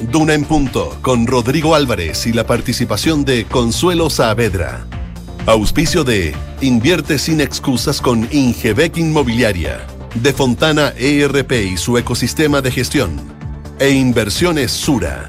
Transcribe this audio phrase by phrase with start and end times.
[0.00, 4.86] Duna en Punto, con Rodrigo Álvarez y la participación de Consuelo Saavedra.
[5.46, 12.70] Auspicio de Invierte sin excusas con Ingebec Inmobiliaria, de Fontana ERP y su ecosistema de
[12.70, 13.20] gestión,
[13.78, 15.28] e Inversiones Sura.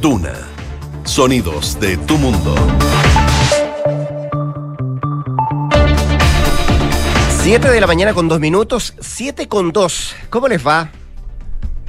[0.00, 0.34] Duna.
[1.04, 2.54] Sonidos de tu mundo.
[7.42, 10.16] 7 de la mañana con dos minutos, 7 con 2.
[10.28, 10.90] ¿Cómo les va?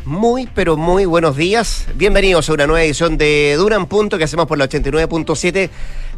[0.07, 1.85] Muy, pero muy buenos días.
[1.95, 5.69] Bienvenidos a una nueva edición de Duran Punto que hacemos por la 89.7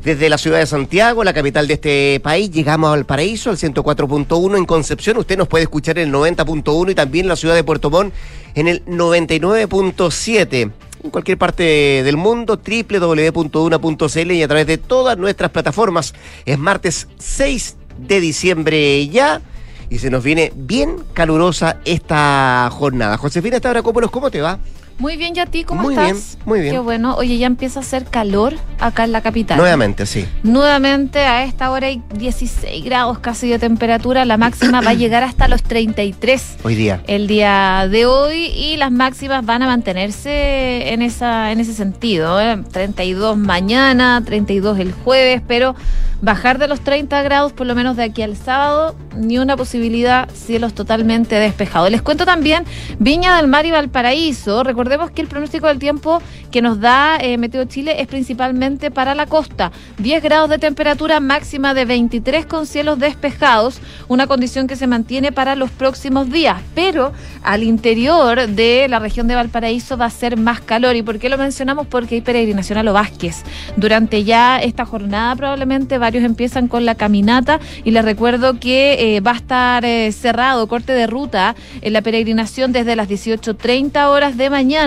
[0.03, 2.51] desde la ciudad de Santiago, la capital de este país.
[2.51, 5.17] Llegamos al paraíso, al 104.1 en Concepción.
[5.17, 8.13] Usted nos puede escuchar en el 90.1 y también en la ciudad de Puerto Montt
[8.53, 10.71] en el 99.7
[11.03, 16.13] en cualquier parte del mundo, www.duna.cl y a través de todas nuestras plataformas.
[16.45, 19.41] Es martes 6 de diciembre ya
[19.89, 23.17] y se nos viene bien calurosa esta jornada.
[23.17, 24.59] Josefina Stavrakopoulos, ¿cómo te va?
[24.99, 26.35] Muy bien, ¿y a ti cómo muy estás?
[26.35, 26.73] Bien, muy bien.
[26.73, 27.15] Qué bueno.
[27.15, 29.57] Oye, ya empieza a hacer calor acá en la capital.
[29.57, 30.25] Nuevamente, sí.
[30.43, 34.25] Nuevamente, a esta hora hay 16 grados casi de temperatura.
[34.25, 36.57] La máxima va a llegar hasta los 33.
[36.63, 37.01] Hoy día.
[37.07, 42.41] El día de hoy y las máximas van a mantenerse en, esa, en ese sentido.
[42.41, 42.61] ¿eh?
[42.69, 45.75] 32 mañana, 32 el jueves, pero
[46.21, 50.29] bajar de los 30 grados por lo menos de aquí al sábado, ni una posibilidad,
[50.33, 51.89] cielos totalmente despejados.
[51.91, 52.65] Les cuento también
[52.99, 54.63] Viña del Mar y Valparaíso.
[54.89, 59.13] Recordemos que el pronóstico del tiempo que nos da eh, Meteo Chile es principalmente para
[59.13, 59.71] la costa.
[59.99, 65.31] 10 grados de temperatura máxima de 23 con cielos despejados, una condición que se mantiene
[65.31, 70.37] para los próximos días, pero al interior de la región de Valparaíso va a ser
[70.37, 70.95] más calor.
[70.95, 71.85] ¿Y por qué lo mencionamos?
[71.85, 73.43] Porque hay peregrinación a los Vázquez.
[73.77, 79.21] Durante ya esta jornada probablemente varios empiezan con la caminata y les recuerdo que eh,
[79.21, 84.35] va a estar eh, cerrado, corte de ruta en la peregrinación desde las 18.30 horas
[84.35, 84.78] de mañana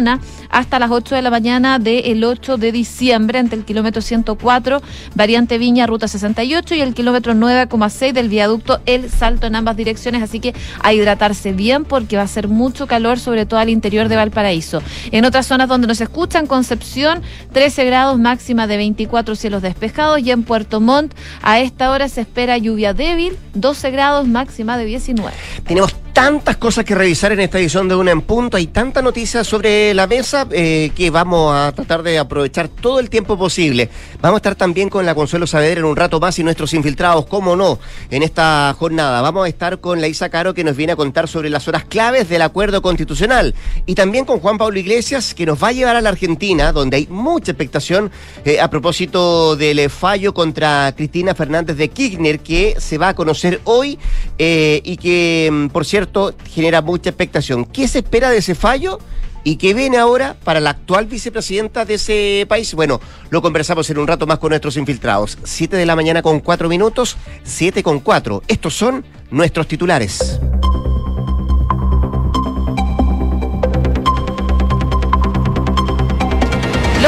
[0.48, 4.80] hasta las 8 de la mañana del 8 de diciembre entre el kilómetro 104,
[5.14, 10.22] variante Viña, ruta 68 y el kilómetro 9,6 del viaducto El Salto en ambas direcciones,
[10.22, 14.08] así que a hidratarse bien porque va a ser mucho calor, sobre todo al interior
[14.08, 14.82] de Valparaíso.
[15.10, 20.30] En otras zonas donde nos escuchan, Concepción, 13 grados máxima de 24 cielos despejados y
[20.30, 25.36] en Puerto Montt a esta hora se espera lluvia débil, 12 grados máxima de 19.
[25.66, 29.46] Tenemos tantas cosas que revisar en esta edición de Una en Punto, hay tantas noticias
[29.46, 33.88] sobre la mesa eh, que vamos a tratar de aprovechar todo el tiempo posible.
[34.20, 37.26] Vamos a estar también con la Consuelo Saavedra en un rato más y nuestros infiltrados,
[37.26, 37.78] cómo no,
[38.10, 39.22] en esta jornada.
[39.22, 41.84] Vamos a estar con la Isa Caro que nos viene a contar sobre las horas
[41.84, 43.54] claves del acuerdo constitucional
[43.86, 46.98] y también con Juan Pablo Iglesias que nos va a llevar a la Argentina, donde
[46.98, 48.10] hay mucha expectación
[48.44, 53.60] eh, a propósito del fallo contra Cristina Fernández de Kirchner que se va a conocer
[53.64, 53.98] hoy
[54.38, 56.01] eh, y que, mm, por cierto,
[56.48, 57.64] genera mucha expectación.
[57.64, 58.98] ¿Qué se espera de ese fallo?
[59.44, 62.74] ¿Y qué viene ahora para la actual vicepresidenta de ese país?
[62.74, 65.36] Bueno, lo conversamos en un rato más con nuestros infiltrados.
[65.42, 68.42] Siete de la mañana con cuatro minutos, siete con cuatro.
[68.46, 70.38] Estos son nuestros titulares.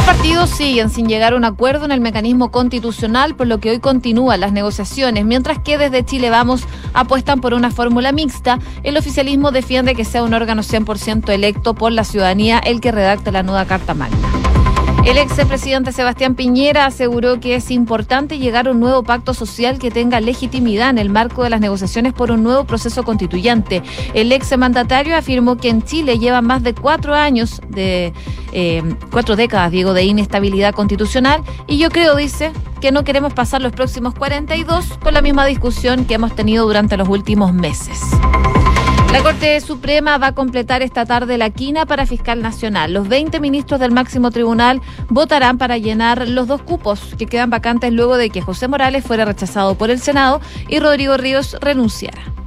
[0.05, 3.79] Partidos siguen sin llegar a un acuerdo en el mecanismo constitucional, por lo que hoy
[3.79, 8.59] continúan las negociaciones, mientras que desde Chile Vamos apuestan por una fórmula mixta.
[8.83, 13.33] El oficialismo defiende que sea un órgano 100% electo por la ciudadanía el que redacte
[13.33, 14.54] la nueva Carta Magna.
[15.05, 19.79] El ex presidente Sebastián Piñera aseguró que es importante llegar a un nuevo pacto social
[19.79, 23.83] que tenga legitimidad en el marco de las negociaciones por un nuevo proceso constituyente.
[24.15, 28.15] El ex mandatario afirmó que en Chile lleva más de cuatro años de
[28.53, 33.61] eh, cuatro décadas, digo, de inestabilidad constitucional y yo creo, dice, que no queremos pasar
[33.61, 38.01] los próximos 42 con la misma discusión que hemos tenido durante los últimos meses.
[39.15, 42.93] La Corte Suprema va a completar esta tarde la quina para fiscal nacional.
[42.93, 47.93] Los 20 ministros del máximo tribunal votarán para llenar los dos cupos que quedan vacantes
[47.93, 52.44] luego de que José Morales fuera rechazado por el Senado y Rodrigo Ríos renunciara.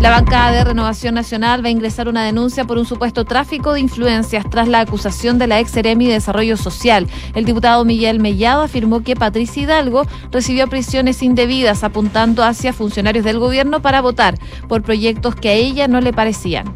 [0.00, 3.80] La bancada de Renovación Nacional va a ingresar una denuncia por un supuesto tráfico de
[3.80, 7.08] influencias tras la acusación de la ex Seremi de Desarrollo Social.
[7.34, 13.40] El diputado Miguel Mellado afirmó que Patricia Hidalgo recibió prisiones indebidas apuntando hacia funcionarios del
[13.40, 16.72] gobierno para votar por proyectos que a ella no le parecían.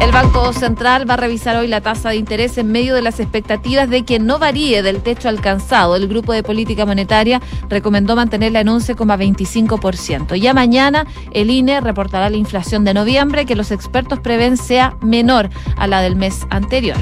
[0.00, 3.18] El Banco Central va a revisar hoy la tasa de interés en medio de las
[3.18, 5.96] expectativas de que no varíe del techo alcanzado.
[5.96, 10.36] El Grupo de Política Monetaria recomendó mantenerla en 11,25%.
[10.36, 15.50] Ya mañana el INE reportará la inflación de noviembre que los expertos prevén sea menor
[15.76, 16.96] a la del mes anterior.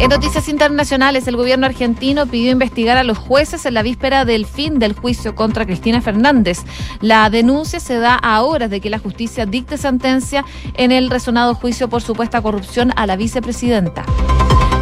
[0.00, 4.46] En noticias internacionales, el gobierno argentino pidió investigar a los jueces en la víspera del
[4.46, 6.60] fin del juicio contra Cristina Fernández.
[7.00, 11.56] La denuncia se da a horas de que la justicia dicte sentencia en el resonado
[11.56, 14.04] juicio por supuesta corrupción a la vicepresidenta.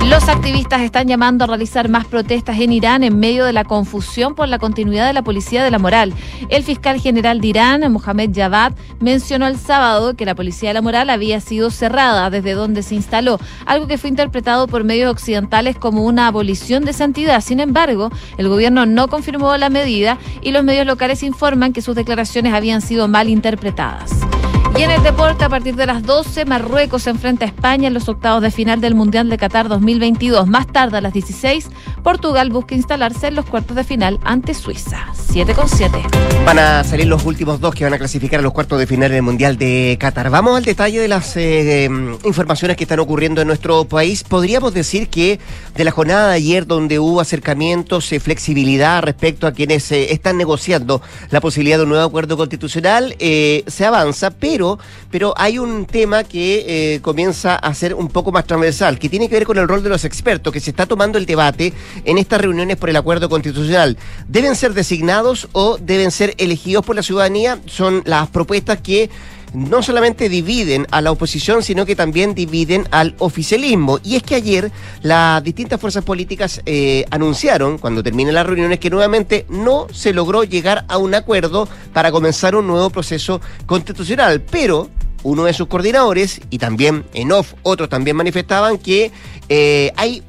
[0.09, 4.37] Los activistas están llamando a realizar más protestas en Irán en medio de la confusión
[4.37, 6.15] por la continuidad de la policía de la moral.
[6.49, 10.83] El fiscal general de Irán, Mohamed Javad, mencionó el sábado que la policía de la
[10.83, 16.05] moral había sido cerrada desde donde se instaló, algo que fue interpretado por occidentales como
[16.05, 17.41] una abolición de santidad.
[17.41, 21.95] Sin embargo, el gobierno no confirmó la medida y los medios locales informan que sus
[21.95, 24.36] declaraciones habían sido mal interpretadas.
[24.79, 27.95] Y en el deporte, a partir de las 12, Marruecos se enfrenta a España en
[27.95, 30.47] los octavos de final del Mundial de Qatar 2022.
[30.47, 31.71] Más tarde, a las 16,
[32.03, 35.07] Portugal busca instalarse en los cuartos de final ante Suiza.
[35.15, 36.03] 7 con 7.
[36.45, 39.11] Van a salir los últimos dos que van a clasificar a los cuartos de final
[39.11, 40.29] en el Mundial de Qatar.
[40.31, 41.89] Vamos al detalle de las eh,
[42.25, 44.25] informaciones que están ocurriendo en nuestro país.
[44.25, 45.41] Podríamos decir que
[45.75, 50.37] de la jornada de ayer, donde hubo acercamientos, y flexibilidad respecto a quienes eh, están
[50.37, 51.01] negociando
[51.31, 54.66] la posibilidad de un nuevo acuerdo constitucional, eh, se avanza, pero
[55.11, 59.29] pero, hay un tema que eh, comienza a ser un poco más transversal, que tiene
[59.29, 61.73] que ver con el rol de los expertos, que se está tomando el debate
[62.05, 63.97] en estas reuniones por el acuerdo constitucional.
[64.29, 67.59] ¿Deben ser designados o deben ser elegidos por la ciudadanía?
[67.67, 69.11] Son las propuestas que
[69.55, 73.99] no solamente dividen a la oposición, sino que también dividen al oficialismo.
[74.03, 74.71] Y es que ayer
[75.03, 80.45] las distintas fuerzas políticas eh, anunciaron, cuando terminen las reuniones, que nuevamente no se logró
[80.45, 84.41] llegar a un acuerdo para comenzar un nuevo proceso constitucional.
[84.43, 84.91] Pero
[85.23, 89.11] uno de sus coordinadores, y también en off otros también manifestaban que
[89.49, 90.23] eh, hay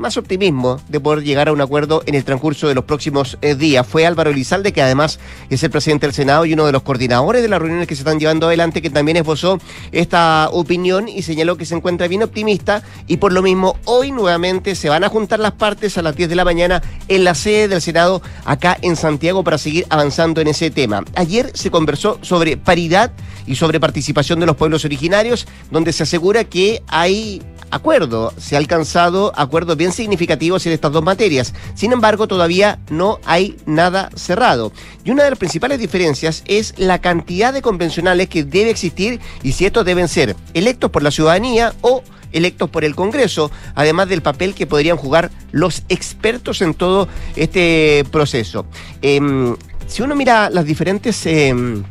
[0.00, 3.54] más optimismo de poder llegar a un acuerdo en el transcurso de los próximos eh,
[3.54, 3.86] días.
[3.86, 5.20] Fue Álvaro Elizalde, que además
[5.50, 8.00] es el presidente del Senado y uno de los coordinadores de las reuniones que se
[8.00, 9.58] están llevando adelante, que también esbozó
[9.92, 14.74] esta opinión y señaló que se encuentra bien optimista y por lo mismo hoy nuevamente
[14.74, 17.68] se van a juntar las partes a las 10 de la mañana en la sede
[17.68, 21.04] del Senado acá en Santiago para seguir avanzando en ese tema.
[21.14, 23.12] Ayer se conversó sobre paridad
[23.50, 27.42] y sobre participación de los pueblos originarios, donde se asegura que hay
[27.72, 31.52] acuerdo, se ha alcanzado acuerdos bien significativos en estas dos materias.
[31.74, 34.72] Sin embargo, todavía no hay nada cerrado.
[35.04, 39.50] Y una de las principales diferencias es la cantidad de convencionales que debe existir y
[39.50, 44.22] si estos deben ser electos por la ciudadanía o electos por el Congreso, además del
[44.22, 48.64] papel que podrían jugar los expertos en todo este proceso.
[49.02, 49.56] Em,
[49.88, 51.26] si uno mira las diferentes...
[51.26, 51.82] Em,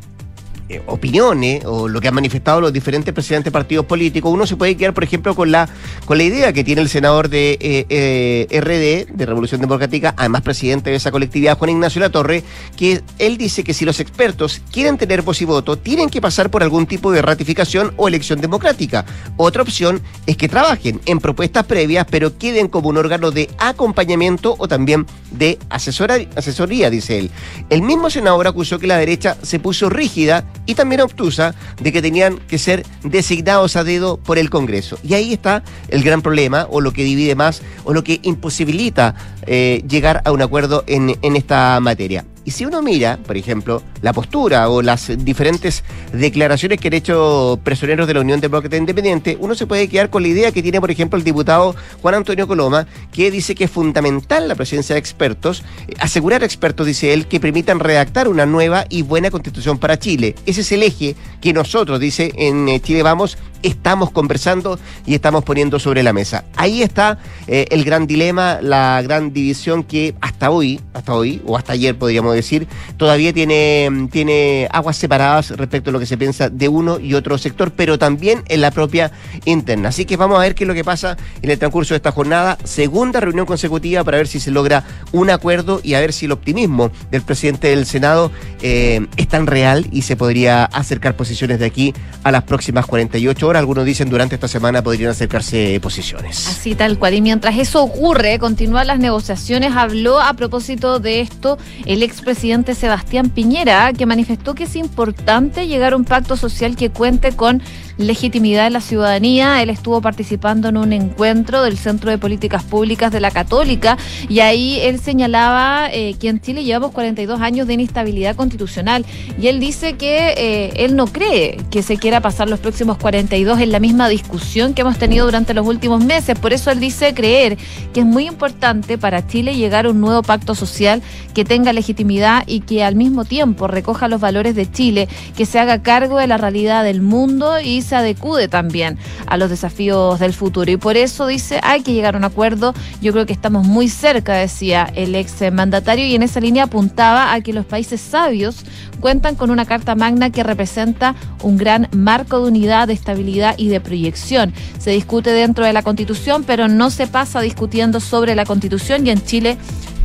[0.70, 4.56] eh, opiniones o lo que han manifestado los diferentes presidentes de partidos políticos, uno se
[4.56, 5.68] puede quedar, por ejemplo, con la,
[6.06, 10.44] con la idea que tiene el senador de eh, eh, RD, de Revolución Democrática, además
[10.44, 12.44] presidente de esa colectividad, Juan Ignacio Latorre,
[12.78, 16.52] que él dice que si los expertos quieren tener voz y voto, tienen que pasar
[16.52, 19.06] por algún tipo de ratificación o elección democrática.
[19.38, 24.56] Otra opción es que trabajen en propuestas previas, pero queden como un órgano de acompañamiento
[24.60, 27.32] o también de asesoría, dice él.
[27.72, 32.00] El mismo senador acusó que la derecha se puso rígida y también obtusa de que
[32.00, 35.00] tenían que ser designados a dedo por el Congreso.
[35.04, 39.16] Y ahí está el gran problema, o lo que divide más, o lo que imposibilita
[39.48, 42.24] eh, llegar a un acuerdo en, en esta materia.
[42.50, 47.60] Y si uno mira, por ejemplo, la postura o las diferentes declaraciones que han hecho
[47.64, 50.82] personeros de la Unión Demócrata Independiente, uno se puede quedar con la idea que tiene,
[50.82, 55.00] por ejemplo, el diputado Juan Antonio Coloma, que dice que es fundamental la presencia de
[55.00, 60.00] expertos, eh, asegurar expertos, dice él, que permitan redactar una nueva y buena constitución para
[60.00, 60.34] Chile.
[60.48, 65.44] Ese es el eje que nosotros, dice, en eh, Chile Vamos, estamos conversando y estamos
[65.44, 66.46] poniendo sobre la mesa.
[66.56, 67.18] Ahí está
[67.48, 71.98] eh, el gran dilema, la gran división que hasta hoy, hasta hoy, o hasta ayer
[71.98, 77.00] podríamos decir, todavía tiene, tiene aguas separadas respecto a lo que se piensa de uno
[77.00, 79.12] y otro sector, pero también en la propia
[79.46, 79.90] interna.
[79.90, 82.12] Así que vamos a ver qué es lo que pasa en el transcurso de esta
[82.12, 82.58] jornada.
[82.64, 86.32] Segunda reunión consecutiva para ver si se logra un acuerdo y a ver si el
[86.32, 91.66] optimismo del presidente del Senado eh, es tan real y se podría acercar posiciones de
[91.66, 93.49] aquí a las próximas 48 horas.
[93.58, 96.48] Algunos dicen durante esta semana podrían acercarse posiciones.
[96.48, 97.14] Así tal cual.
[97.14, 99.76] Y mientras eso ocurre, continúan las negociaciones.
[99.76, 105.94] Habló a propósito de esto el expresidente Sebastián Piñera, que manifestó que es importante llegar
[105.94, 107.62] a un pacto social que cuente con
[108.00, 109.62] legitimidad de la ciudadanía.
[109.62, 114.40] Él estuvo participando en un encuentro del Centro de Políticas Públicas de la Católica y
[114.40, 119.06] ahí él señalaba eh, que en Chile llevamos 42 años de inestabilidad constitucional
[119.40, 123.60] y él dice que eh, él no cree que se quiera pasar los próximos 42
[123.60, 126.40] en la misma discusión que hemos tenido durante los últimos meses.
[126.40, 127.58] Por eso él dice creer
[127.94, 131.02] que es muy importante para Chile llegar a un nuevo pacto social
[131.34, 135.60] que tenga legitimidad y que al mismo tiempo recoja los valores de Chile, que se
[135.60, 140.34] haga cargo de la realidad del mundo y se adecue también a los desafíos del
[140.34, 140.72] futuro.
[140.72, 142.74] Y por eso dice, hay que llegar a un acuerdo.
[143.02, 147.34] Yo creo que estamos muy cerca, decía el ex mandatario, y en esa línea apuntaba
[147.34, 148.64] a que los países sabios
[149.00, 153.70] cuentan con una Carta Magna que representa un gran marco de unidad, de estabilidad y
[153.70, 154.54] de proyección.
[154.78, 159.10] Se discute dentro de la Constitución, pero no se pasa discutiendo sobre la Constitución y
[159.10, 159.58] en Chile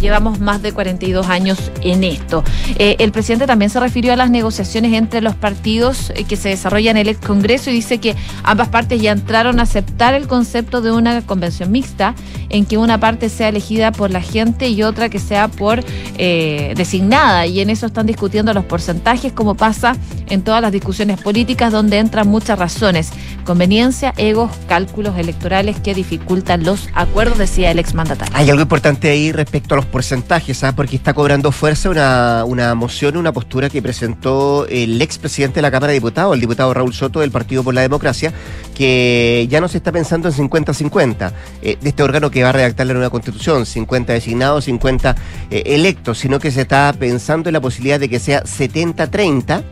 [0.04, 2.44] llevamos más de 42 años en esto.
[2.78, 6.50] Eh, el presidente también se refirió a las negociaciones entre los partidos eh, que se
[6.50, 10.82] desarrollan en el Congreso y dice que ambas partes ya entraron a aceptar el concepto
[10.82, 12.14] de una convención mixta
[12.50, 15.82] en que una parte sea elegida por la gente y otra que sea por
[16.18, 17.46] eh, designada.
[17.46, 19.96] Y en eso están discutiendo los porcentajes, como pasa
[20.28, 23.10] en todas las discusiones políticas, donde entran muchas razones.
[23.44, 28.34] Conveniencia, egos, cálculos electorales que dificultan los acuerdos, decía el exmandatario.
[28.34, 30.74] Hay algo importante ahí respecto a los porcentajes, ¿sabes?
[30.74, 35.70] porque está cobrando fuerza una, una moción, una postura que presentó el expresidente de la
[35.70, 38.32] Cámara de Diputados, el diputado Raúl Soto del Partido por la Democracia,
[38.74, 41.32] que ya no se está pensando en 50-50
[41.62, 45.16] eh, de este órgano que va a redactar la nueva constitución, 50 designados, 50
[45.50, 49.62] eh, electos, sino que se está pensando en la posibilidad de que sea 70-30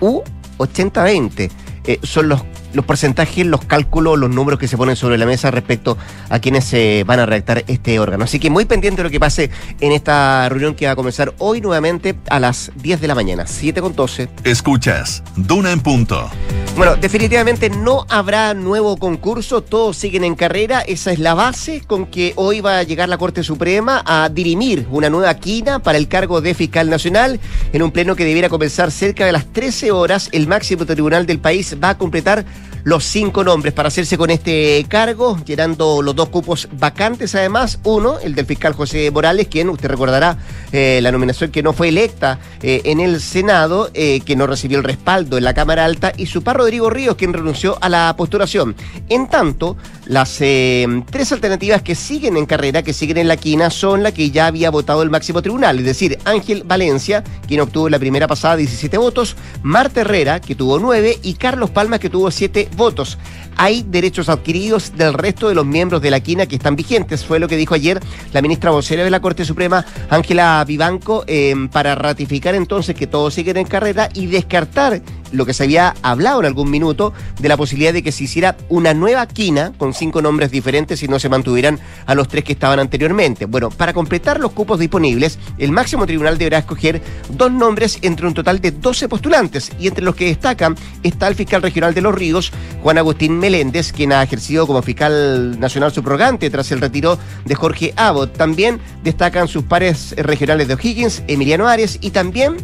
[0.00, 0.22] u
[0.58, 1.50] 80-20.
[1.86, 2.42] Eh, son los
[2.74, 5.96] los porcentajes, los cálculos, los números que se ponen sobre la mesa respecto
[6.28, 8.24] a quienes se van a redactar este órgano.
[8.24, 9.50] Así que muy pendiente de lo que pase
[9.80, 13.46] en esta reunión que va a comenzar hoy nuevamente a las 10 de la mañana,
[13.46, 14.28] 7 con 12.
[14.44, 16.30] Escuchas, Duna en punto.
[16.76, 22.06] Bueno, definitivamente no habrá nuevo concurso, todos siguen en carrera, esa es la base con
[22.06, 26.08] que hoy va a llegar la Corte Suprema a dirimir una nueva quina para el
[26.08, 27.38] cargo de fiscal nacional
[27.72, 30.28] en un pleno que debiera comenzar cerca de las 13 horas.
[30.32, 32.44] El máximo tribunal del país va a completar
[32.84, 37.78] los cinco nombres para hacerse con este cargo, llenando los dos cupos vacantes además.
[37.82, 40.36] Uno, el del fiscal José Morales, quien usted recordará
[40.70, 44.76] eh, la nominación que no fue electa eh, en el Senado, eh, que no recibió
[44.78, 48.14] el respaldo en la Cámara Alta, y su par Rodrigo Ríos, quien renunció a la
[48.18, 48.76] postulación.
[49.08, 54.02] En tanto, las tres alternativas que siguen en carrera, que siguen en la quina, son
[54.02, 57.98] la que ya había votado el máximo tribunal, es decir, Ángel Valencia, quien obtuvo la
[57.98, 62.68] primera pasada 17 votos, Marta Herrera, que tuvo 9, y Carlos Palma, que tuvo 7
[62.76, 63.18] votos.
[63.56, 67.38] Hay derechos adquiridos del resto de los miembros de la quina que están vigentes, fue
[67.38, 68.00] lo que dijo ayer
[68.32, 73.34] la ministra vocera de la Corte Suprema, Ángela Vivanco, em, para ratificar entonces que todos
[73.34, 75.02] siguen en carrera y descartar
[75.34, 78.56] lo que se había hablado en algún minuto de la posibilidad de que se hiciera
[78.68, 82.52] una nueva quina con cinco nombres diferentes y no se mantuvieran a los tres que
[82.52, 83.46] estaban anteriormente.
[83.46, 88.34] Bueno, para completar los cupos disponibles, el máximo tribunal deberá escoger dos nombres entre un
[88.34, 92.14] total de 12 postulantes y entre los que destacan está el fiscal regional de Los
[92.14, 97.54] Ríos, Juan Agustín Meléndez, quien ha ejercido como fiscal nacional subrogante tras el retiro de
[97.54, 98.36] Jorge Abbott.
[98.36, 102.56] También destacan sus pares regionales de O'Higgins, Emiliano Ares y también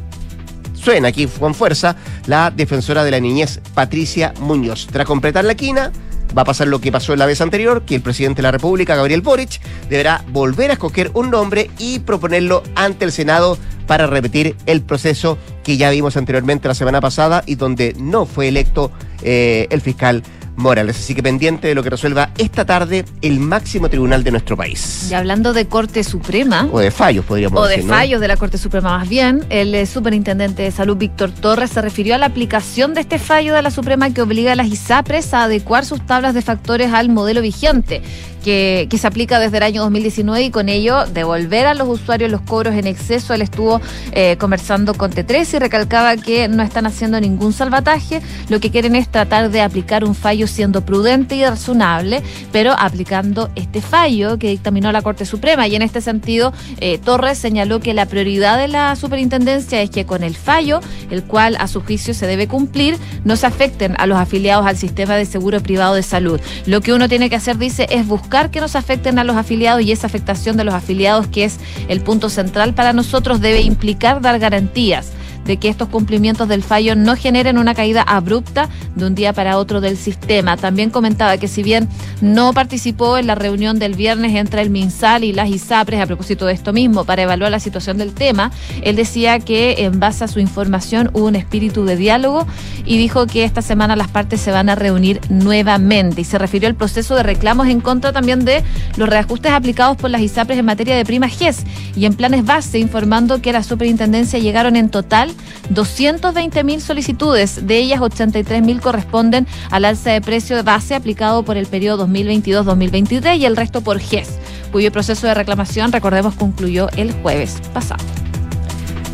[0.83, 1.97] suena aquí con fuerza
[2.27, 4.87] la defensora de la niñez Patricia Muñoz.
[4.91, 5.93] Tras completar la quina,
[6.37, 8.97] va a pasar lo que pasó la vez anterior, que el presidente de la República,
[8.97, 14.57] Gabriel Boric, deberá volver a escoger un nombre y proponerlo ante el Senado para repetir
[14.67, 19.67] el proceso que ya vimos anteriormente la semana pasada y donde no fue electo eh,
[19.71, 20.23] el fiscal
[20.61, 20.99] Morales.
[20.99, 25.09] Así que pendiente de lo que resuelva esta tarde el máximo tribunal de nuestro país.
[25.11, 26.69] Y hablando de Corte Suprema.
[26.73, 27.85] O de fallos, podríamos decir.
[27.85, 29.45] O de fallos de la Corte Suprema, más bien.
[29.51, 33.55] El eh, superintendente de salud, Víctor Torres, se refirió a la aplicación de este fallo
[33.55, 37.09] de la Suprema que obliga a las ISAPRES a adecuar sus tablas de factores al
[37.09, 38.03] modelo vigente
[38.41, 42.41] que, se aplica desde el año 2019 y con ello devolver a los usuarios los
[42.43, 43.35] cobros en exceso.
[43.35, 43.81] Él estuvo
[44.13, 48.21] eh, conversando con T3 y recalcaba que no están haciendo ningún salvataje.
[48.49, 53.51] Lo que quieren es tratar de aplicar un fallo siendo prudente y razonable, pero aplicando
[53.55, 55.67] este fallo que dictaminó la Corte Suprema.
[55.69, 60.05] Y en este sentido, eh, Torres señaló que la prioridad de la superintendencia es que
[60.05, 60.81] con el fallo,
[61.11, 64.77] el cual a su juicio se debe cumplir, no se afecten a los afiliados al
[64.77, 66.41] sistema de seguro privado de salud.
[66.67, 69.83] Lo que uno tiene que hacer, dice, es buscar que nos afecten a los afiliados
[69.83, 74.21] y esa afectación de los afiliados, que es el punto central para nosotros, debe implicar
[74.21, 75.13] dar garantías
[75.51, 79.59] de que estos cumplimientos del fallo no generen una caída abrupta de un día para
[79.59, 80.57] otro del sistema.
[80.57, 81.89] También comentaba que si bien
[82.21, 86.47] no participó en la reunión del viernes entre el MinSal y las ISAPRES a propósito
[86.47, 88.53] de esto mismo para evaluar la situación del tema,
[88.85, 92.47] él decía que en base a su información hubo un espíritu de diálogo
[92.85, 96.69] y dijo que esta semana las partes se van a reunir nuevamente y se refirió
[96.69, 98.63] al proceso de reclamos en contra también de
[98.97, 101.65] los reajustes aplicados por las ISAPRES en materia de prima GES
[101.97, 105.33] y en planes base informando que la superintendencia llegaron en total
[105.71, 111.45] 220 mil solicitudes, de ellas 83 mil corresponden al alza de precio de base aplicado
[111.45, 114.39] por el periodo 2022-2023 y el resto por GES,
[114.73, 118.05] cuyo proceso de reclamación, recordemos, concluyó el jueves pasado.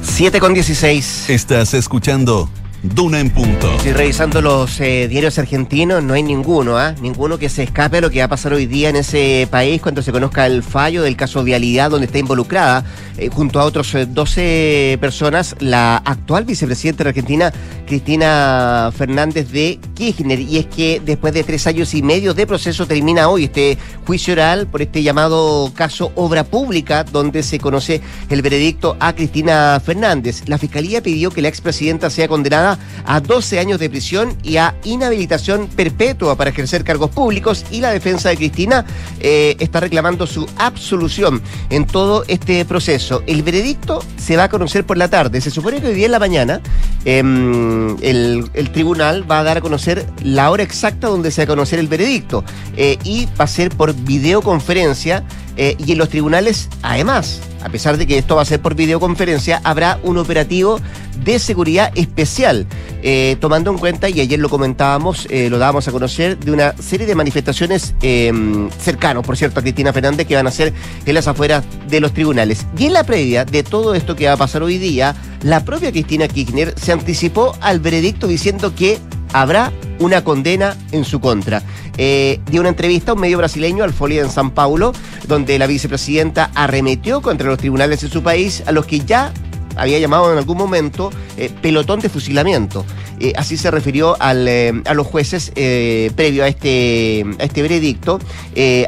[0.02, 1.30] 7 con 16.
[1.30, 2.48] Estás escuchando
[2.82, 3.72] Duna en punto.
[3.76, 6.94] Estoy revisando los eh, diarios argentinos, no hay ninguno, ¿ah?
[7.00, 9.80] Ninguno que se escape a lo que va a pasar hoy día en ese país
[9.80, 12.84] cuando se conozca el fallo del caso Vialidad, donde está involucrada,
[13.16, 17.52] eh, junto a otros 12 eh, personas, la actual vicepresidenta de Argentina,
[17.86, 20.40] Cristina Fernández de Kirchner.
[20.40, 24.34] Y es que después de tres años y medio de proceso termina hoy este juicio
[24.34, 30.42] oral por este llamado caso Obra Pública, donde se conoce el veredicto a Cristina Fernández.
[30.46, 34.74] La fiscalía pidió que la expresidenta sea condenada a 12 años de prisión y a
[34.84, 38.84] inhabilitación perpetua para ejercer cargos públicos y la defensa de Cristina
[39.20, 41.40] eh, está reclamando su absolución
[41.70, 43.22] en todo este proceso.
[43.26, 45.40] El veredicto se va a conocer por la tarde.
[45.40, 46.60] Se supone que hoy día en la mañana
[47.04, 51.46] em, el, tribunal va a dar a conocer la hora exacta donde se va a
[51.48, 52.44] conocer el veredicto
[52.76, 55.24] eh, y va a ser por videoconferencia
[55.56, 58.74] eh, y en los tribunales, además, a pesar de que esto va a ser por
[58.74, 60.80] videoconferencia, habrá un operativo
[61.24, 62.66] de seguridad especial,
[63.02, 66.76] eh, tomando en cuenta, y ayer lo comentábamos, eh, lo dábamos a conocer, de una
[66.76, 70.72] serie de manifestaciones em, cercanos, por cierto, a Cristina Fernández, que van a ser
[71.04, 72.66] en las afueras de los tribunales.
[72.78, 75.90] Y en la previa de todo esto que va a pasar hoy día, la propia
[75.90, 78.98] Cristina Kirchner se anticipó al veredicto diciendo que
[79.40, 81.62] habrá una condena en su contra.
[81.98, 84.92] Eh, dio una entrevista a un medio brasileño, al Folia en San Paulo,
[85.28, 89.32] donde la vicepresidenta arremetió contra los tribunales de su país, a los que ya
[89.76, 92.84] había llamado en algún momento eh, pelotón de fusilamiento.
[93.18, 98.18] Eh, así se refirió eh, a los jueces previo a este, a este veredicto.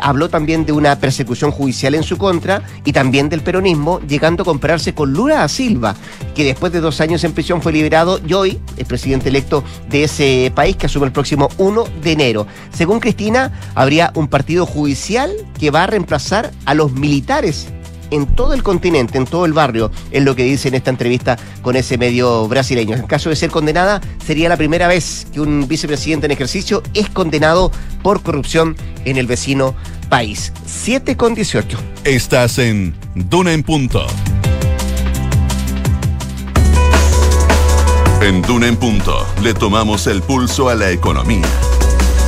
[0.01, 4.47] habló también de una persecución judicial en su contra y también del peronismo, llegando a
[4.47, 5.95] compararse con Lula da Silva,
[6.35, 10.05] que después de dos años en prisión fue liberado y hoy es presidente electo de
[10.05, 12.47] ese país que asume el próximo 1 de enero.
[12.73, 17.69] Según Cristina, habría un partido judicial que va a reemplazar a los militares
[18.11, 21.37] en todo el continente, en todo el barrio, es lo que dice en esta entrevista
[21.63, 22.97] con ese medio brasileño.
[22.97, 27.09] En caso de ser condenada, sería la primera vez que un vicepresidente en ejercicio es
[27.11, 27.71] condenado
[28.03, 29.75] por corrupción en el vecino
[30.09, 30.53] país.
[30.67, 31.79] 7 con 18.
[32.05, 34.07] Estás en Duna en Punto.
[38.21, 41.47] En Duna en Punto le tomamos el pulso a la economía.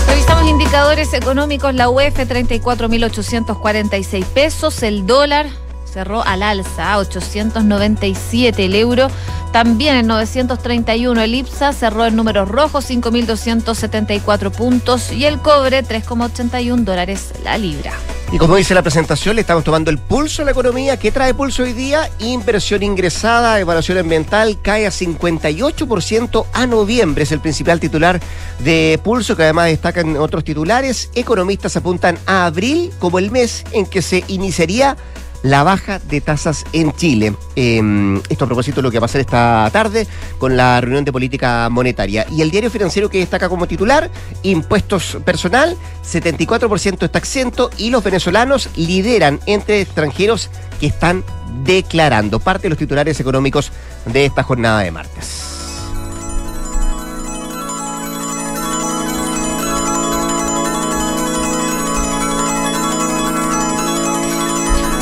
[0.07, 5.47] Revisamos indicadores económicos, la UEF 34.846 pesos, el dólar
[5.91, 9.09] cerró al alza, 897 el euro.
[9.53, 15.13] También en 931 el IPSA cerró en números rojos, 5.274 puntos.
[15.13, 17.93] Y el cobre, 3,81 dólares la libra.
[18.33, 20.97] Y como dice la presentación, le estamos tomando el pulso a la economía.
[20.99, 22.09] ¿Qué trae pulso hoy día?
[22.21, 27.25] Inversión ingresada, evaluación ambiental cae a 58% a noviembre.
[27.25, 28.21] Es el principal titular
[28.61, 31.11] de pulso, que además destacan otros titulares.
[31.17, 34.97] Economistas apuntan a abril como el mes en que se iniciaría
[35.43, 37.35] la baja de tasas en Chile.
[37.57, 40.07] Em, esto a propósito de lo que va a pasar esta tarde
[40.39, 42.27] con la reunión de política monetaria.
[42.31, 44.11] Y el diario financiero que destaca como titular,
[44.43, 51.25] impuestos personal, 74% está exento y los venezolanos lideran entre extranjeros que están
[51.65, 53.73] declarando parte de los titulares económicos
[54.07, 55.60] de esta jornada de martes.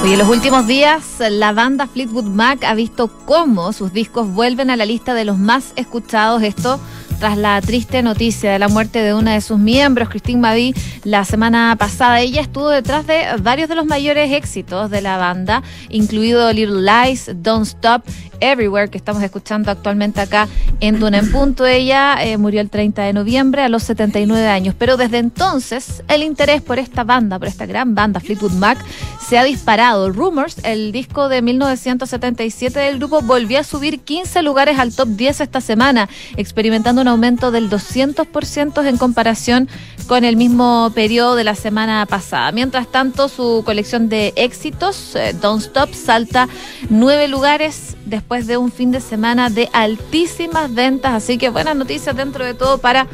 [0.09, 4.71] Hoy en los últimos días, la banda Fleetwood Mac ha visto cómo sus discos vuelven
[4.71, 6.43] a la lista de los más escuchados.
[6.43, 6.81] Esto
[7.19, 11.27] tras la triste noticia de la muerte de una de sus miembros, Christine Mavi, la
[11.27, 12.21] semana pasada.
[12.21, 17.31] Ella estuvo detrás de varios de los mayores éxitos de la banda, incluido Little Lies,
[17.43, 18.03] Don't Stop,
[18.41, 20.49] Everywhere, que estamos escuchando actualmente acá
[20.81, 21.67] en Duna en Punto.
[21.67, 26.23] Ella eh, murió el 30 de noviembre a los 79 años, pero desde entonces el
[26.23, 28.79] interés por esta banda, por esta gran banda Fleetwood Mac,
[29.21, 30.11] se ha disparado.
[30.11, 35.41] Rumors, el disco de 1977 del grupo, volvió a subir 15 lugares al top 10
[35.41, 39.69] esta semana, experimentando un aumento del 200% en comparación
[40.09, 42.51] con el mismo periodo de la semana pasada.
[42.51, 46.49] Mientras tanto, su colección de éxitos, eh, Don't Stop, salta
[46.89, 51.13] nueve lugares después de un fin de semana de altísimas ventas.
[51.13, 53.07] Así que buenas noticias dentro de todo para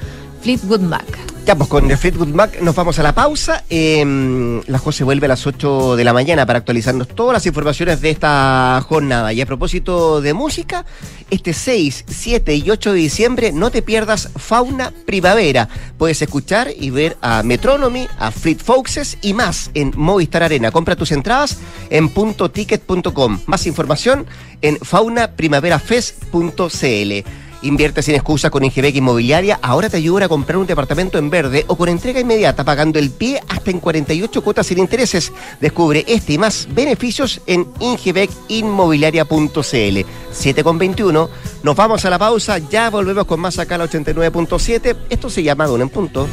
[0.42, 1.04] Fleetwood Mac.
[1.46, 3.64] Ya, pues con Fleetwood Mac nos vamos a la pausa.
[3.68, 8.00] Eh, la José vuelve a las 8 de la mañana para actualizarnos todas las informaciones
[8.00, 9.30] de esta jornada.
[9.34, 10.86] Y a propósito de música,
[11.34, 15.68] este 6, 7 y 8 de diciembre no te pierdas Fauna Primavera.
[15.98, 20.70] Puedes escuchar y ver a Metronomy, a Fleet Foxes y más en Movistar Arena.
[20.70, 21.58] Compra tus entradas
[21.90, 23.40] en puntoticket.com.
[23.46, 24.24] Más información
[24.62, 27.43] en faunaprimaverafest.cl.
[27.64, 29.58] Invierte sin excusas con Ingebec Inmobiliaria.
[29.62, 33.10] Ahora te ayuda a comprar un departamento en verde o con entrega inmediata pagando el
[33.10, 35.32] pie hasta en 48 cuotas sin intereses.
[35.62, 40.06] Descubre este y más beneficios en ingebecinmobiliaria.cl.
[40.30, 41.30] 7 con 21.
[41.62, 42.58] Nos vamos a la pausa.
[42.58, 44.96] Ya volvemos con más acá a la 89.7.
[45.08, 46.28] Esto se llama Duna en Punto.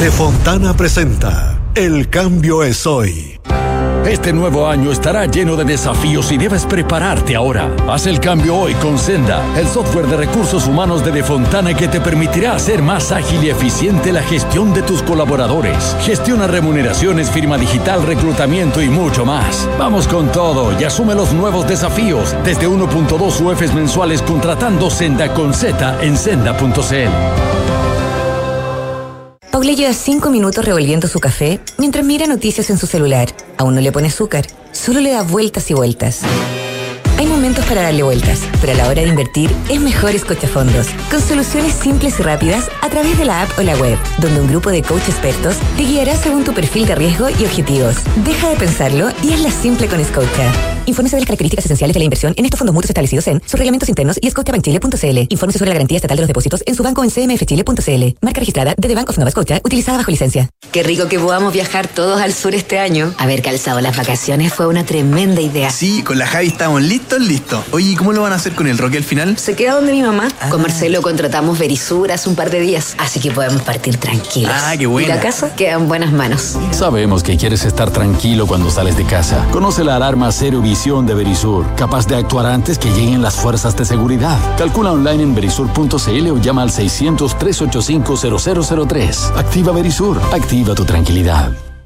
[0.00, 3.33] De Fontana presenta El cambio es hoy.
[4.06, 7.74] Este nuevo año estará lleno de desafíos y debes prepararte ahora.
[7.88, 12.02] Haz el cambio hoy con Senda, el software de recursos humanos de Defontana que te
[12.02, 15.96] permitirá hacer más ágil y eficiente la gestión de tus colaboradores.
[16.02, 19.66] Gestiona remuneraciones, firma digital, reclutamiento y mucho más.
[19.78, 25.54] Vamos con todo y asume los nuevos desafíos desde 1.2 UFs mensuales contratando Senda con
[25.54, 27.10] Z en senda.cl.
[29.50, 33.28] Paula lleva cinco minutos revolviendo su café mientras mira noticias en su celular.
[33.64, 36.20] Aún no le pone azúcar, solo le da vueltas y vueltas.
[37.16, 41.18] Hay momentos para darle vueltas, pero a la hora de invertir es mejor fondos, con
[41.18, 44.68] soluciones simples y rápidas a través de la app o la web, donde un grupo
[44.68, 47.96] de coach expertos te guiará según tu perfil de riesgo y objetivos.
[48.22, 50.73] Deja de pensarlo y hazla simple con Scotia.
[50.86, 53.54] Infórmese sobre las características esenciales de la inversión en estos fondos mutuos establecidos en sus
[53.54, 55.18] reglamentos internos y scotiabankchile.cl.
[55.30, 58.16] Infórmese sobre la garantía estatal de los depósitos en su banco en cmfchile.cl.
[58.20, 60.50] Marca registrada de The Bank of Nova Scotia, utilizada bajo licencia.
[60.72, 63.14] Qué rico que podamos viajar todos al sur este año.
[63.18, 65.70] Haber calzado las vacaciones fue una tremenda idea.
[65.70, 67.64] Sí, con la Javi estamos listos, listos.
[67.70, 69.38] Oye, ¿cómo lo van a hacer con el Roque al final?
[69.38, 70.28] Se queda donde mi mamá.
[70.50, 74.52] Con Marcelo contratamos Verisur hace un par de días, así que podemos partir tranquilos.
[74.54, 75.08] Ah, qué bueno.
[75.08, 76.56] Y la casa queda en buenas manos.
[76.72, 79.46] Sabemos que quieres estar tranquilo cuando sales de casa.
[79.50, 83.84] Conoce la alarma Cero De Verisur capaz de actuar antes que lleguen las fuerzas de
[83.84, 84.36] seguridad.
[84.58, 89.36] Calcula online en verisur.cl o llama al 600-385-0003.
[89.36, 91.52] Activa Verisur, activa tu tranquilidad.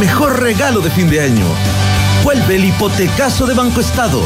[0.00, 1.44] mejor regalo de fin de año.
[2.24, 4.22] Vuelve el hipotecaso de Banco Estado.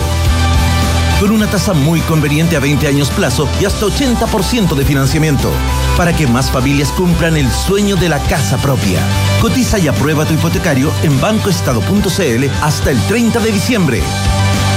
[1.18, 5.50] Con una tasa muy conveniente a 20 años plazo y hasta 80% de financiamiento.
[5.96, 9.00] Para que más familias cumplan el sueño de la casa propia.
[9.40, 14.00] Cotiza y aprueba tu hipotecario en bancoestado.cl hasta el 30 de diciembre.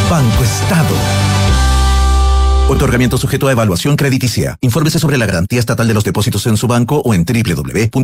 [0.10, 0.96] Banco Estado.
[2.70, 4.58] Otorgamiento sujeto a evaluación crediticia.
[4.62, 8.00] Infórmese sobre la garantía estatal de los depósitos en su banco o en www.cmfchile.cl.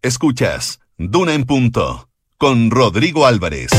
[0.00, 2.08] Escuchas Duna en punto
[2.38, 3.70] con Rodrigo Álvarez.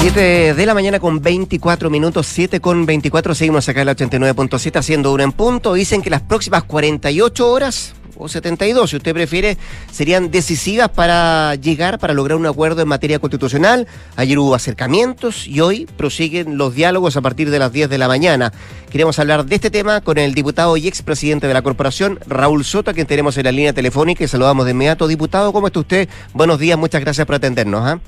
[0.00, 4.76] 7 de la mañana con 24 minutos, 7 con 24, seguimos acá en la 89.7
[4.76, 5.72] haciendo una en punto.
[5.72, 9.56] Dicen que las próximas 48 horas o 72, si usted prefiere,
[9.90, 13.86] serían decisivas para llegar, para lograr un acuerdo en materia constitucional.
[14.16, 18.08] Ayer hubo acercamientos y hoy prosiguen los diálogos a partir de las 10 de la
[18.08, 18.52] mañana.
[18.90, 22.92] Queremos hablar de este tema con el diputado y expresidente de la corporación, Raúl Soto,
[22.92, 25.08] quien tenemos en la línea telefónica y saludamos de inmediato.
[25.08, 26.08] Diputado, ¿cómo está usted?
[26.34, 27.82] Buenos días, muchas gracias por atendernos.
[27.86, 28.00] ¿ah?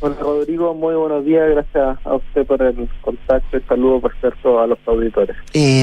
[0.00, 4.60] Hola Rodrigo, muy buenos días, gracias a usted por el contacto y saludo por cierto
[4.60, 5.36] a los auditores.
[5.54, 5.82] Eh,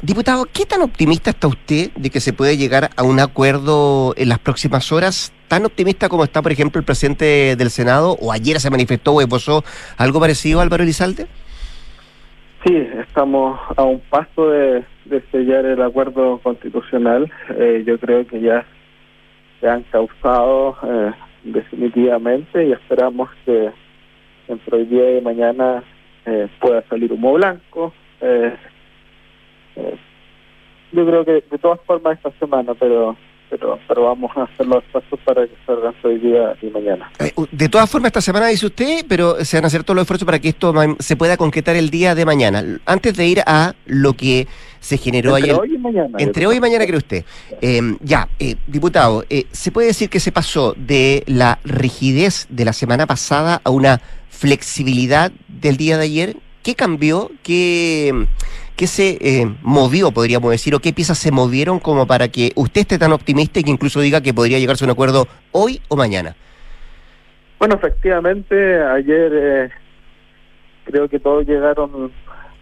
[0.00, 4.30] diputado, ¿qué tan optimista está usted de que se puede llegar a un acuerdo en
[4.30, 5.34] las próximas horas?
[5.48, 9.20] ¿Tan optimista como está, por ejemplo, el presidente del Senado o ayer se manifestó o
[9.20, 9.62] esbozó
[9.98, 11.26] algo parecido, Álvaro Elizalde?
[12.64, 14.84] Sí, estamos a un paso de,
[15.30, 17.30] sellar el acuerdo constitucional.
[17.50, 18.64] Eh, yo creo que ya
[19.60, 20.78] se han causado...
[20.82, 21.12] Eh,
[21.44, 23.70] definitivamente y esperamos que
[24.48, 25.82] entre hoy día y mañana
[26.26, 27.92] eh, pueda salir humo blanco.
[28.20, 28.54] Eh,
[29.76, 29.96] eh,
[30.92, 33.16] yo creo que de todas formas esta semana, pero
[33.48, 37.10] pero pero vamos a hacer los pasos para que salga hoy día y mañana.
[37.50, 40.26] De todas formas, esta semana dice usted, pero se van a hacer todos los esfuerzos
[40.26, 42.64] para que esto se pueda concretar el día de mañana.
[42.86, 44.46] Antes de ir a lo que
[44.80, 45.60] se generó entre ayer.
[45.60, 47.24] Hoy y mañana, entre hoy y mañana, cree usted.
[47.60, 52.64] Em, ya, eh, diputado, eh, ¿se puede decir que se pasó de la rigidez de
[52.64, 56.36] la semana pasada a una flexibilidad del día de ayer?
[56.62, 57.30] ¿Qué cambió?
[57.42, 58.26] ¿Qué,
[58.76, 62.80] qué se eh, movió, podríamos decir, o qué piezas se movieron como para que usted
[62.80, 65.96] esté tan optimista y que incluso diga que podría llegarse a un acuerdo hoy o
[65.96, 66.34] mañana?
[67.58, 69.68] Bueno, efectivamente, ayer eh,
[70.84, 72.10] creo que todos llegaron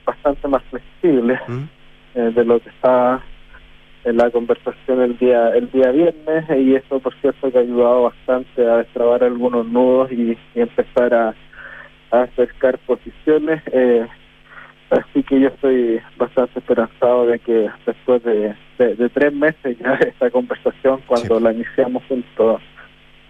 [0.05, 1.65] bastante más flexibles ¿Mm?
[2.15, 3.23] Eh, de lo que estaba
[4.05, 8.05] en la conversación el día el día viernes y eso por cierto que ha ayudado
[8.05, 11.35] bastante a destrabar algunos nudos y, y empezar a,
[12.11, 14.07] a acercar posiciones eh,
[14.91, 19.97] así que yo estoy bastante esperanzado de que después de, de, de tres meses ya
[19.97, 22.61] de esta conversación cuando la iniciamos junto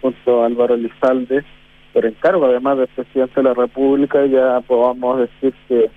[0.01, 1.45] junto a Álvaro Lizalde
[1.93, 5.91] por encargo además del presidente de la República ya podamos decir que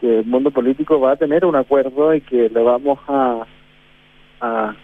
[0.00, 3.46] que el mundo político va a tener un acuerdo y que le vamos a,
[4.40, 4.74] a,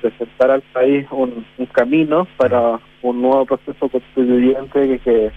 [0.00, 5.32] presentar al país un, un camino para un nuevo proceso constituyente que, que,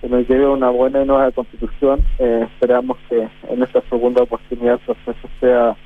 [0.00, 2.00] que nos lleve a una buena y nueva constitución.
[2.18, 5.76] Eh, esperamos que en esta segunda oportunidad el proceso sea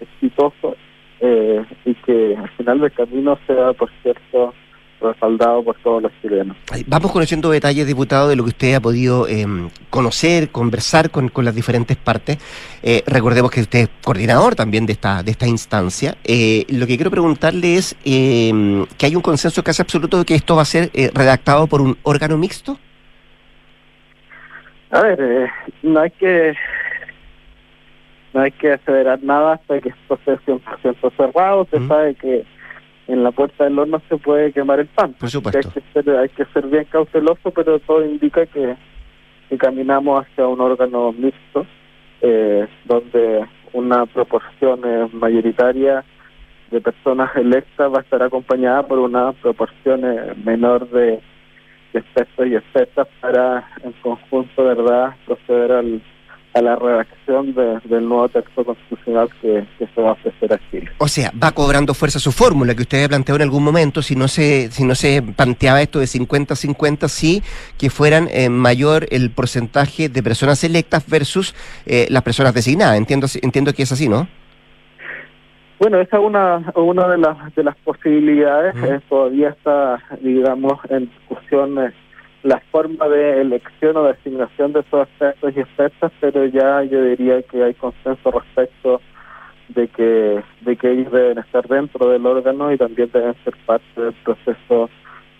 [0.00, 0.76] exitoso
[1.20, 4.54] eh, y que al final del camino sea, por cierto,
[5.00, 6.56] respaldado por todos los chilenos.
[6.86, 9.46] Vamos conociendo detalles, diputado, de lo que usted ha podido eh,
[9.88, 12.38] conocer, conversar con, con, las diferentes partes.
[12.82, 16.16] Eh, recordemos que usted es coordinador también de esta, de esta instancia.
[16.24, 20.56] Eh, lo que quiero preguntarle es que hay un consenso casi absoluto de que esto
[20.56, 22.78] va a ser redactado por un órgano mixto.
[24.90, 25.50] A ver,
[25.82, 26.54] no hay que
[28.32, 31.66] no hay que acelerar nada hasta que esto sea 100% cerrado.
[31.70, 32.44] Se sabe que
[33.06, 35.14] en la puerta del horno se puede quemar el pan.
[35.14, 35.58] Por supuesto.
[35.58, 38.76] Hay que ser, hay que ser bien cauteloso, pero todo indica que,
[39.48, 41.66] que caminamos hacia un órgano mixto,
[42.20, 46.04] eh, donde una proporción eh, mayoritaria
[46.70, 51.20] de personas electas va a estar acompañada por una proporción eh, menor de,
[51.92, 56.00] de expertos y expertas para, en conjunto, verdad, proceder al
[56.52, 60.58] a la redacción de, del nuevo texto constitucional que, que, se va a ofrecer a
[60.70, 60.90] Chile.
[60.98, 64.26] O sea, va cobrando fuerza su fórmula que usted planteó en algún momento, si no
[64.26, 67.42] se, si no se planteaba esto de 50-50, sí
[67.78, 71.54] que fueran eh, mayor el porcentaje de personas electas versus
[71.86, 72.96] eh, las personas designadas.
[72.96, 74.26] Entiendo, entiendo que es así, ¿no?
[75.78, 81.08] Bueno, esa es una, una de las de las posibilidades, eh, todavía está, digamos, en
[81.08, 81.78] discusión
[82.42, 87.04] la forma de elección o de asignación de esos expertos y expertas, pero ya yo
[87.04, 89.00] diría que hay consenso respecto
[89.68, 94.00] de que de que ellos deben estar dentro del órgano y también deben ser parte
[94.00, 94.90] del proceso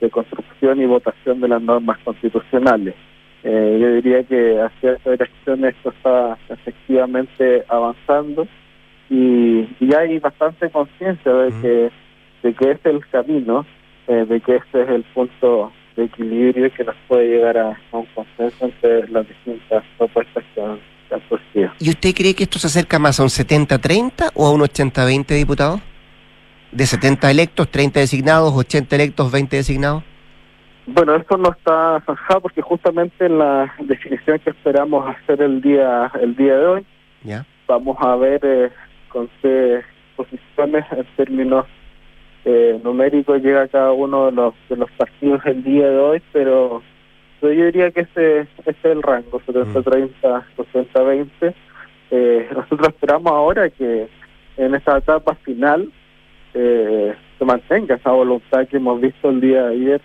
[0.00, 2.94] de construcción y votación de las normas constitucionales.
[3.42, 8.46] Eh, yo diría que hacia esa dirección esto está efectivamente avanzando
[9.08, 11.90] y, y hay bastante conciencia de que
[12.42, 13.66] de que este es el camino,
[14.06, 17.96] eh, de que este es el punto de equilibrio que nos puede llegar a, a
[17.96, 21.70] un consenso entre las distintas propuestas que han, que han surgido.
[21.78, 25.26] ¿Y usted cree que esto se acerca más a un 70-30 o a un 80-20,
[25.36, 25.80] diputado?
[26.72, 30.04] ¿De 70 electos, 30 designados, 80 electos, 20 designados?
[30.86, 36.10] Bueno, esto no está zanjado porque justamente en la definición que esperamos hacer el día
[36.20, 36.86] el día de hoy,
[37.22, 37.44] ¿Ya?
[37.68, 38.70] vamos a ver eh,
[39.08, 39.82] con qué
[40.16, 41.66] posiciones en términos
[42.44, 46.82] eh, numérico llega cada uno de los de los partidos el día de hoy, pero,
[47.40, 51.54] pero yo diría que ese, ese es el rango, 70-30, 60-20.
[52.12, 54.08] Eh, nosotros esperamos ahora que
[54.56, 55.90] en esta etapa final
[56.54, 60.00] eh, se mantenga esa voluntad que hemos visto el día de ayer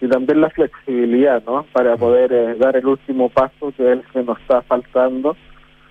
[0.00, 1.64] y también la flexibilidad, ¿no?
[1.72, 5.36] Para poder eh, dar el último paso que es el que nos está faltando,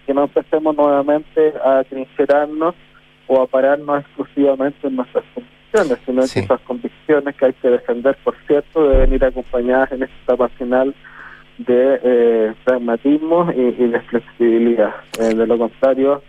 [0.06, 2.74] que no empecemos nuevamente a trincherarnos
[3.28, 5.24] o a pararnos exclusivamente en nuestras
[5.72, 6.34] convicciones, sino sí.
[6.34, 10.50] que esas convicciones que hay que defender, por cierto, deben ir acompañadas en esta etapa
[10.50, 10.96] final
[11.58, 14.96] de eh, pragmatismo y, y, de flexibilidad.
[15.20, 16.24] Eh, de lo contrario,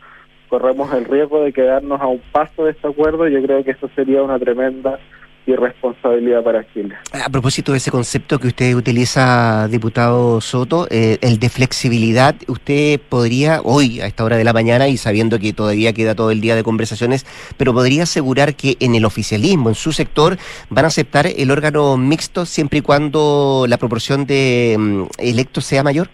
[0.49, 3.71] corremos el riesgo de quedarnos a un paso de este acuerdo y yo creo que
[3.71, 4.99] eso sería una tremenda
[5.47, 6.95] irresponsabilidad para Chile.
[7.13, 13.01] A propósito de ese concepto que usted utiliza, diputado Soto, eh, el de flexibilidad, usted
[13.09, 16.41] podría, hoy a esta hora de la mañana y sabiendo que todavía queda todo el
[16.41, 17.27] día de conversaciones,
[17.57, 20.37] pero podría asegurar que en el oficialismo, en su sector,
[20.69, 25.83] van a aceptar el órgano mixto siempre y cuando la proporción de um, electos sea
[25.83, 26.09] mayor?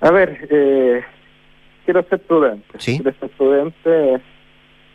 [0.00, 1.02] A ver, eh,
[1.84, 2.78] quiero ser prudente.
[2.78, 2.98] ¿Sí?
[3.00, 4.20] Quiero ser prudente.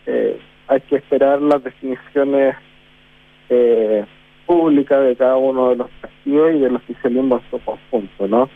[0.05, 2.55] Eh, hay que esperar las definiciones
[3.49, 4.05] eh,
[4.45, 8.49] públicas de cada uno de los partidos y del oficialismo en su conjunto, ¿no?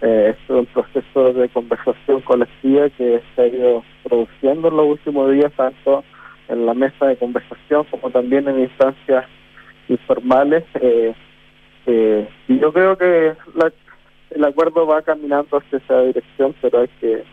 [0.00, 5.30] Eh, es un proceso de conversación colectiva que se ha ido produciendo en los últimos
[5.30, 6.04] días, tanto
[6.48, 9.26] en la mesa de conversación como también en instancias
[9.88, 10.64] informales.
[10.80, 11.14] Eh,
[11.86, 13.70] eh, y yo creo que la,
[14.30, 17.24] el acuerdo va caminando hacia esa dirección, pero hay que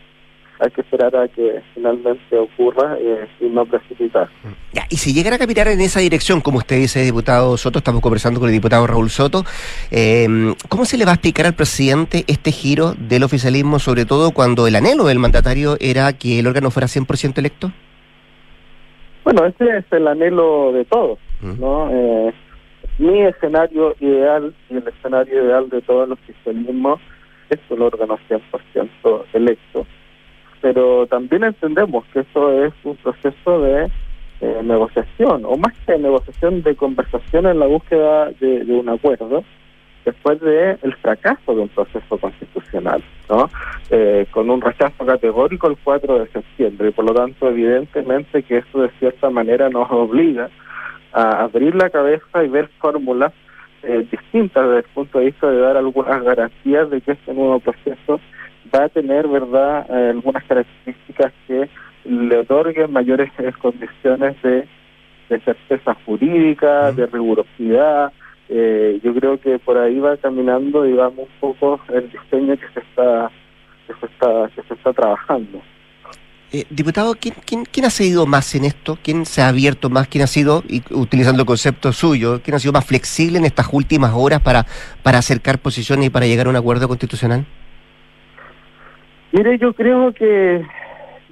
[0.58, 4.28] hay que esperar a que finalmente ocurra eh, y no precipitar.
[4.72, 8.00] Ya, y si llegara a caminar en esa dirección, como usted dice, diputado Soto, estamos
[8.00, 9.44] conversando con el diputado Raúl Soto,
[9.90, 10.26] eh,
[10.68, 14.66] ¿cómo se le va a explicar al presidente este giro del oficialismo, sobre todo cuando
[14.66, 17.70] el anhelo del mandatario era que el órgano fuera 100% electo?
[19.24, 21.90] Bueno, ese es el anhelo de todos, ¿no?
[21.90, 22.32] Eh,
[22.98, 27.00] mi escenario ideal y el escenario ideal de todos los oficialismos
[27.50, 29.86] es un órgano 100% electo
[30.60, 33.90] pero también entendemos que esto es un proceso de
[34.40, 39.44] eh, negociación, o más que negociación, de conversación en la búsqueda de, un acuerdo,
[40.04, 43.48] después del el fracaso de un proceso constitucional, ¿no?
[43.90, 48.58] Eh, con un rechazo categórico el 4 de septiembre, y por lo tanto, evidentemente que
[48.58, 50.50] esto de cierta manera nos obliga
[51.12, 53.32] a abrir la cabeza y ver fórmulas
[53.82, 57.58] eh, distintas desde el punto de vista de dar algunas garantías de que este nuevo
[57.60, 58.20] proceso
[58.74, 61.68] va a tener, ¿verdad?, eh, algunas características que
[62.04, 64.66] le otorguen mayores eh, condiciones de,
[65.44, 68.12] certeza jurídica, de rigurosidad.
[68.48, 72.80] Eh, yo creo que por ahí va caminando, digamos, un poco el diseño que se
[72.80, 73.30] está
[73.88, 75.60] que se está que se está trabajando.
[76.70, 78.96] diputado, ¿quién, quién, quién ha seguido más en esto?
[79.02, 80.06] ¿Quién se ha abierto más?
[80.06, 83.66] ¿Quién ha sido, y utilizando el concepto suyo, quién ha sido más flexible en estas
[83.72, 84.64] últimas horas para,
[85.02, 87.46] para acercar posiciones y para llegar a un acuerdo constitucional?
[89.36, 90.64] Mire, yo creo que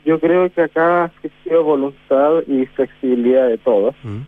[0.04, 3.94] yo creo que acá ha existido voluntad y flexibilidad de todos.
[4.02, 4.20] Mm.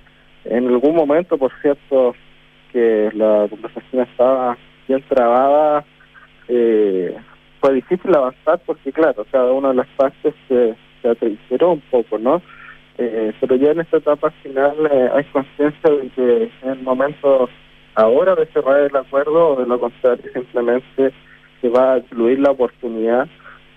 [0.46, 2.14] En algún momento, por cierto,
[2.72, 4.56] que la conversación estaba
[4.88, 5.84] bien trabada,
[6.48, 7.14] eh,
[7.60, 12.40] fue difícil avanzar porque, claro, cada una de las partes se, se un poco, ¿no?
[12.96, 17.50] Eh, pero ya en esta etapa final eh, hay conciencia de que en el momento
[17.94, 21.12] ahora de cerrar el acuerdo o de lo contrario simplemente
[21.60, 23.28] se va a incluir la oportunidad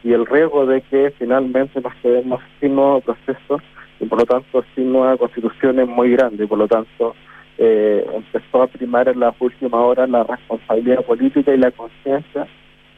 [0.03, 3.59] y el riesgo de que finalmente nos quedemos sin nuevo proceso
[3.99, 7.15] y por lo tanto sin nueva constitución es muy grande y por lo tanto
[7.57, 12.47] eh, empezó a primar en las últimas horas la responsabilidad política y la conciencia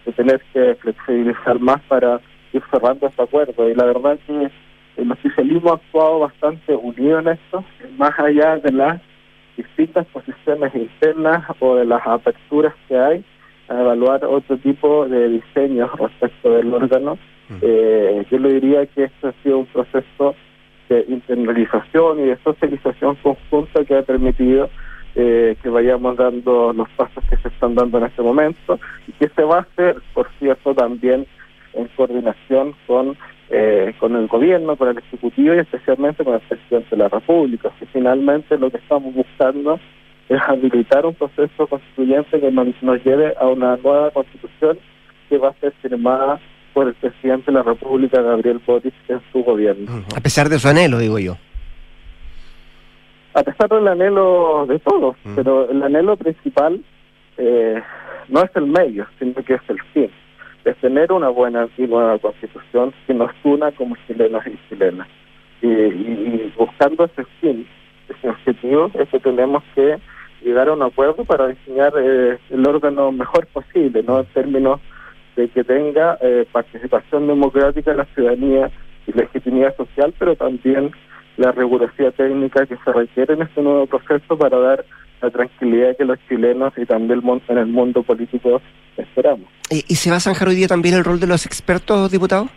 [0.05, 2.21] de tener que flexibilizar más para
[2.53, 3.69] ir cerrando este acuerdo.
[3.69, 4.51] Y la verdad es que
[5.01, 7.63] el oficialismo ha actuado bastante unido en esto,
[7.97, 9.01] más allá de las
[9.57, 13.25] distintas posiciones internas o de las aperturas que hay,
[13.71, 17.17] a evaluar otro tipo de diseños respecto del órgano.
[17.49, 17.55] Mm.
[17.61, 20.35] Eh, yo le diría que esto ha sido un proceso
[20.89, 24.69] de internalización y de socialización conjunta que ha permitido
[25.15, 29.29] eh, que vayamos dando los pasos que se están dando en este momento y que
[29.29, 31.25] se va a hacer, por cierto, también
[31.73, 33.17] en coordinación con
[33.53, 37.69] eh, con el gobierno, con el Ejecutivo y especialmente con el presidente de la República.
[37.77, 39.77] Que finalmente lo que estamos buscando
[40.31, 44.79] es habilitar un proceso constituyente que nos, lleve a una nueva constitución
[45.27, 46.39] que va a ser firmada
[46.73, 50.05] por el presidente de la República, Gabriel Boric, en su gobierno.
[50.15, 51.37] A pesar de su anhelo, digo yo.
[53.33, 56.81] A pesar del anhelo de todos, pero el anhelo principal
[57.37, 57.81] eh,
[58.29, 60.09] no es el medio, sino que es el fin.
[60.63, 65.07] Es tener una buena y nueva constitución que nos una como chilenos y chilenas.
[65.61, 67.67] Y, y buscando ese fin,
[68.07, 69.97] ese objetivo, es que tenemos que
[70.43, 74.19] llegar a un acuerdo para diseñar eh, el órgano mejor posible, ¿no?
[74.19, 74.79] En términos
[75.35, 78.71] de que tenga eh, participación democrática en la ciudadanía
[79.07, 80.91] y legitimidad social, pero también
[81.37, 84.85] la rigurosidad técnica que se requiere en este nuevo proceso para dar
[85.21, 88.61] la tranquilidad que los chilenos y también en el mundo político
[88.97, 89.47] esperamos.
[89.69, 92.49] ¿Y, se va a zanjar hoy día también el rol de los expertos, diputados?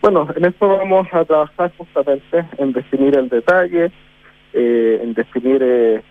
[0.00, 3.90] Bueno, en esto vamos a trabajar justamente en definir el detalle,
[4.58, 6.02] eh, en definir eh,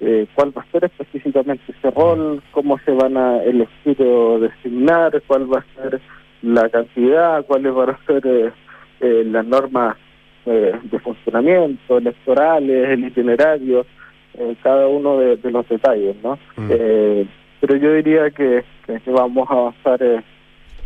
[0.00, 5.22] eh, cuál va a ser específicamente ese rol, cómo se van a elegir o designar,
[5.26, 5.98] cuál va a ser
[6.42, 8.52] la cantidad, cuáles van a ser
[9.00, 9.96] las normas
[10.44, 13.86] de funcionamiento, electorales, el itinerario,
[14.62, 16.38] cada uno de, los detalles, ¿no?
[16.56, 16.68] Mm.
[17.60, 20.24] pero yo diría que, que vamos a avanzar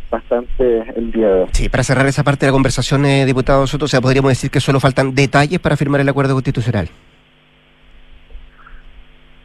[0.09, 1.49] bastante el día de hoy.
[1.51, 4.49] Sí, para cerrar esa parte de la conversación, eh, diputado Soto, o sea, podríamos decir
[4.49, 6.89] que solo faltan detalles para firmar el acuerdo constitucional.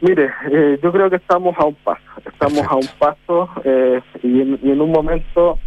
[0.01, 4.41] Mire, eh, yo creo que estamos a un paso, estamos a un paso eh, y,
[4.41, 5.57] en, un momento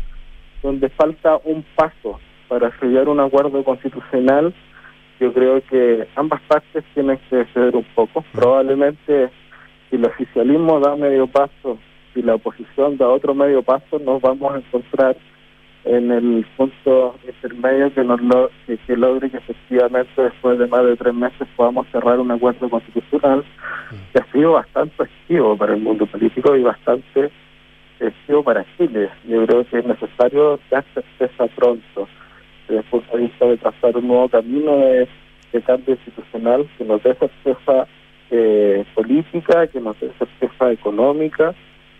[0.62, 4.52] donde falta un paso para sellar un acuerdo constitucional,
[5.20, 8.22] yo creo que ambas partes tienen que ceder un poco.
[8.32, 9.30] Probablemente
[9.88, 11.78] si el oficialismo da medio paso
[12.16, 15.16] si la oposición da otro medio paso, nos vamos a encontrar
[15.84, 20.96] en el punto intermedio que, nos lo, que, logre que efectivamente después de más de
[20.96, 23.44] tres meses podamos cerrar un acuerdo constitucional
[24.12, 27.30] que ha sido bastante activo para el mundo político y bastante
[28.00, 29.10] activo para Chile.
[29.28, 32.08] Yo creo que es necesario dar certeza pronto
[32.66, 35.08] desde el punto de vista de trazar un nuevo camino de,
[35.64, 37.86] cambio institucional que nos dé certeza
[38.30, 41.54] eh, política, que nos dé certeza económica,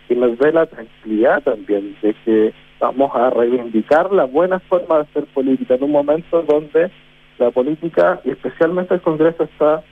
[0.07, 5.01] que nos dé la tranquilidad también de que vamos a reivindicar la buena forma de
[5.01, 6.91] hacer política en un momento donde
[7.39, 9.83] la política, y especialmente el Congreso, está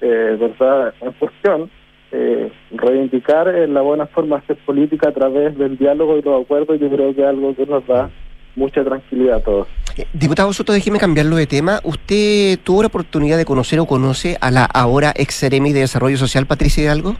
[0.00, 1.70] eh, verdad en cuestión.
[2.14, 6.44] Eh, reivindicar eh, la buena forma de hacer política a través del diálogo y los
[6.44, 8.10] acuerdos, yo creo que es algo que nos da
[8.54, 9.68] mucha tranquilidad a todos.
[9.96, 11.80] Eh, diputado Soto, déjeme cambiarlo de tema.
[11.84, 16.46] ¿Usted tuvo la oportunidad de conocer o conoce a la ahora ex de Desarrollo Social,
[16.46, 17.16] Patricia Hidalgo?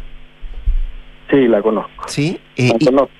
[1.33, 2.05] Sí, la conozco.
[2.07, 2.39] ¿Sí?
[2.59, 3.15] la conozco.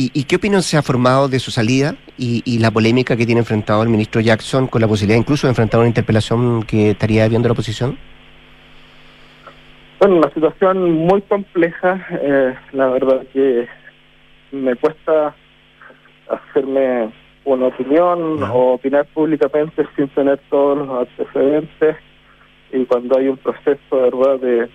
[0.00, 3.82] ¿Y, qué opinión se ha formado de su salida y, la polémica que tiene enfrentado
[3.82, 7.54] el ministro Jackson con la posibilidad incluso de enfrentar una interpelación que estaría viendo la
[7.54, 7.98] oposición?
[9.98, 12.06] Bueno, una situación muy compleja.
[12.12, 13.66] Eh, la verdad que
[14.52, 15.34] me cuesta
[16.28, 17.10] hacerme
[17.44, 21.96] una opinión o opinar públicamente sin tener todos los antecedentes
[22.72, 24.68] y cuando hay un proceso verdad de,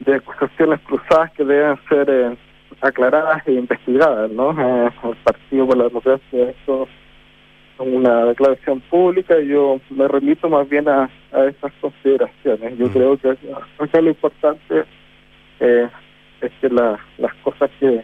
[0.00, 2.36] de acusaciones cruzadas que deben ser eh,
[2.80, 4.50] aclaradas e investigadas, ¿no?
[4.52, 10.48] Eh, el Partido por la Democracia, esto es una declaración pública y yo me remito
[10.48, 12.78] más bien a, a esas consideraciones.
[12.78, 12.90] Yo mm.
[12.90, 13.36] creo que
[13.78, 14.84] acá lo importante
[15.60, 15.88] eh,
[16.40, 18.02] es que las cosas que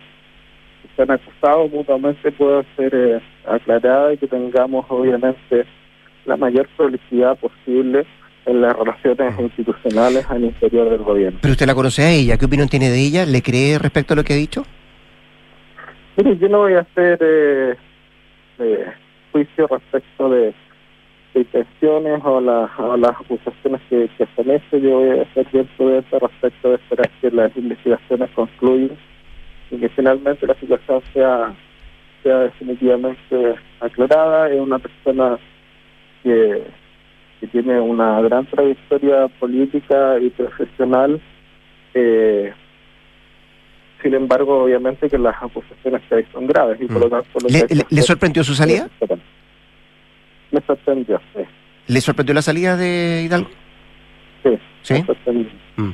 [0.95, 5.67] se han acusado mutuamente puedan ser eh, aclaradas y que tengamos obviamente
[6.25, 8.07] la mayor publicidad posible
[8.47, 11.39] en las relaciones institucionales al interior del gobierno.
[11.43, 13.27] Pero usted la conoce a ella, ¿qué opinión tiene de ella?
[13.27, 14.65] ¿Le cree respecto a lo que ha dicho?
[16.17, 17.77] Mire, yo no voy a hacer eh,
[18.59, 18.87] eh,
[19.33, 20.55] juicio respecto de,
[21.35, 22.71] intenciones o, las
[23.11, 24.81] acusaciones que, que se hacen.
[24.81, 28.97] Yo voy a ser bien prudente respecto de esperar que las investigaciones concluyan
[29.71, 31.55] y que finalmente la situación sea,
[32.23, 34.49] sea definitivamente aclarada.
[34.49, 35.39] Es una persona
[36.23, 36.63] que
[37.41, 41.21] que tiene una gran trayectoria política y profesional.
[41.95, 42.53] Eh,
[44.03, 46.81] sin embargo, obviamente que las acusaciones que hay son graves.
[46.81, 47.11] Y por lo mm.
[47.11, 47.49] tanto,
[47.91, 48.89] ¿Le, sorprendió su salida?
[50.51, 51.43] Me sorprendió, sí.
[51.89, 53.51] ¿Le sorprendió la salida de Hidalgo?
[54.83, 54.95] Sí.
[54.95, 55.05] ¿Sí?
[55.77, 55.91] Mm.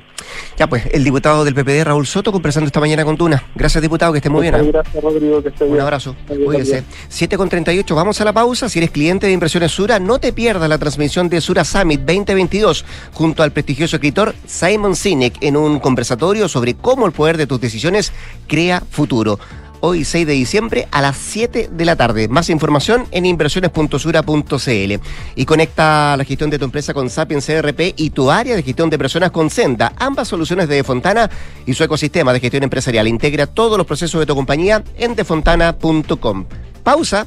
[0.57, 3.43] Ya pues, el diputado del PPD, Raúl Soto, conversando esta mañana con Tuna.
[3.55, 4.55] Gracias, diputado, que esté muy bien.
[4.55, 4.71] ¿eh?
[4.71, 5.77] Gracias, Rodrigo, que esté bien.
[5.77, 6.15] Un abrazo.
[6.45, 6.85] Cuídese.
[7.09, 8.69] 7 con 38, vamos a la pausa.
[8.69, 12.85] Si eres cliente de Impresiones Sura, no te pierdas la transmisión de Sura Summit 2022
[13.13, 17.61] junto al prestigioso escritor Simon Sinek en un conversatorio sobre cómo el poder de tus
[17.61, 18.13] decisiones
[18.47, 19.39] crea futuro
[19.83, 22.29] hoy 6 de diciembre a las 7 de la tarde.
[22.29, 24.93] Más información en inversiones.sura.cl.
[25.35, 28.89] Y conecta la gestión de tu empresa con Sapiens CRP y tu área de gestión
[28.89, 29.93] de personas con Senda.
[29.99, 31.29] Ambas soluciones de Fontana
[31.67, 33.09] y su ecosistema de gestión empresarial.
[33.09, 36.47] Integra todos los procesos de tu compañía en defontana.com.
[36.83, 37.27] Pausa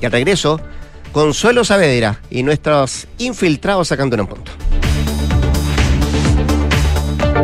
[0.00, 0.60] y al regreso,
[1.12, 4.52] Consuelo Saavedra y nuestros infiltrados sacando un punto.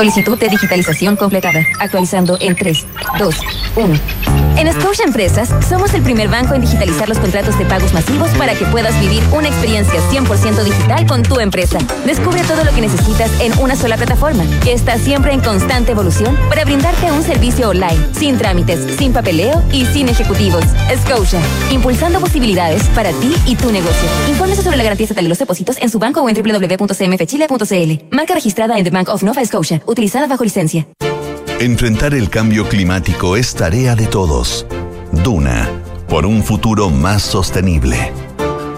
[0.00, 1.62] Solicitud de digitalización completada.
[1.78, 2.86] Actualizando en 3,
[3.18, 3.36] 2,
[3.76, 3.94] 1.
[4.56, 8.54] En Scotia Empresas somos el primer banco en digitalizar los contratos de pagos masivos para
[8.54, 11.78] que puedas vivir una experiencia 100% digital con tu empresa.
[12.04, 16.36] Descubre todo lo que necesitas en una sola plataforma, que está siempre en constante evolución
[16.50, 20.64] para brindarte un servicio online, sin trámites, sin papeleo y sin ejecutivos.
[21.04, 24.08] Scotia, impulsando posibilidades para ti y tu negocio.
[24.28, 28.14] Infórmese sobre la garantía estatal de los depósitos en su banco o en www.cmfchile.cl.
[28.14, 30.86] Marca registrada en The Bank of Nova Scotia, utilizada bajo licencia.
[31.60, 34.64] Enfrentar el cambio climático es tarea de todos.
[35.12, 35.68] Duna,
[36.08, 38.14] por un futuro más sostenible.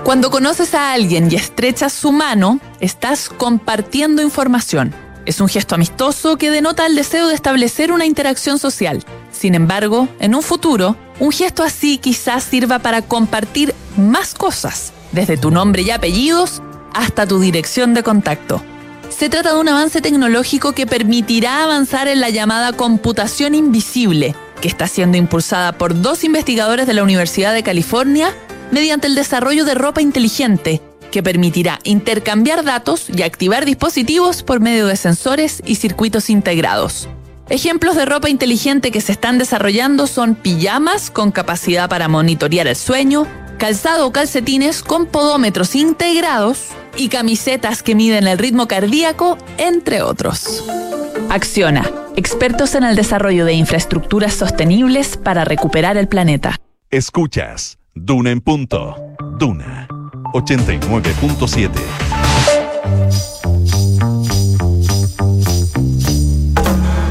[0.02, 4.92] Cuando conoces a alguien y estrechas su mano, estás compartiendo información.
[5.26, 9.04] Es un gesto amistoso que denota el deseo de establecer una interacción social.
[9.30, 15.36] Sin embargo, en un futuro, un gesto así quizás sirva para compartir más cosas, desde
[15.36, 16.60] tu nombre y apellidos
[16.94, 18.60] hasta tu dirección de contacto.
[19.16, 24.66] Se trata de un avance tecnológico que permitirá avanzar en la llamada computación invisible, que
[24.66, 28.34] está siendo impulsada por dos investigadores de la Universidad de California
[28.72, 30.80] mediante el desarrollo de ropa inteligente,
[31.12, 37.08] que permitirá intercambiar datos y activar dispositivos por medio de sensores y circuitos integrados.
[37.48, 42.76] Ejemplos de ropa inteligente que se están desarrollando son pijamas con capacidad para monitorear el
[42.76, 43.28] sueño,
[43.62, 50.64] calzado o calcetines con podómetros integrados y camisetas que miden el ritmo cardíaco, entre otros.
[51.30, 56.56] Acciona, expertos en el desarrollo de infraestructuras sostenibles para recuperar el planeta.
[56.90, 58.96] Escuchas Duna en punto.
[59.38, 59.86] Duna
[60.34, 61.70] 89.7.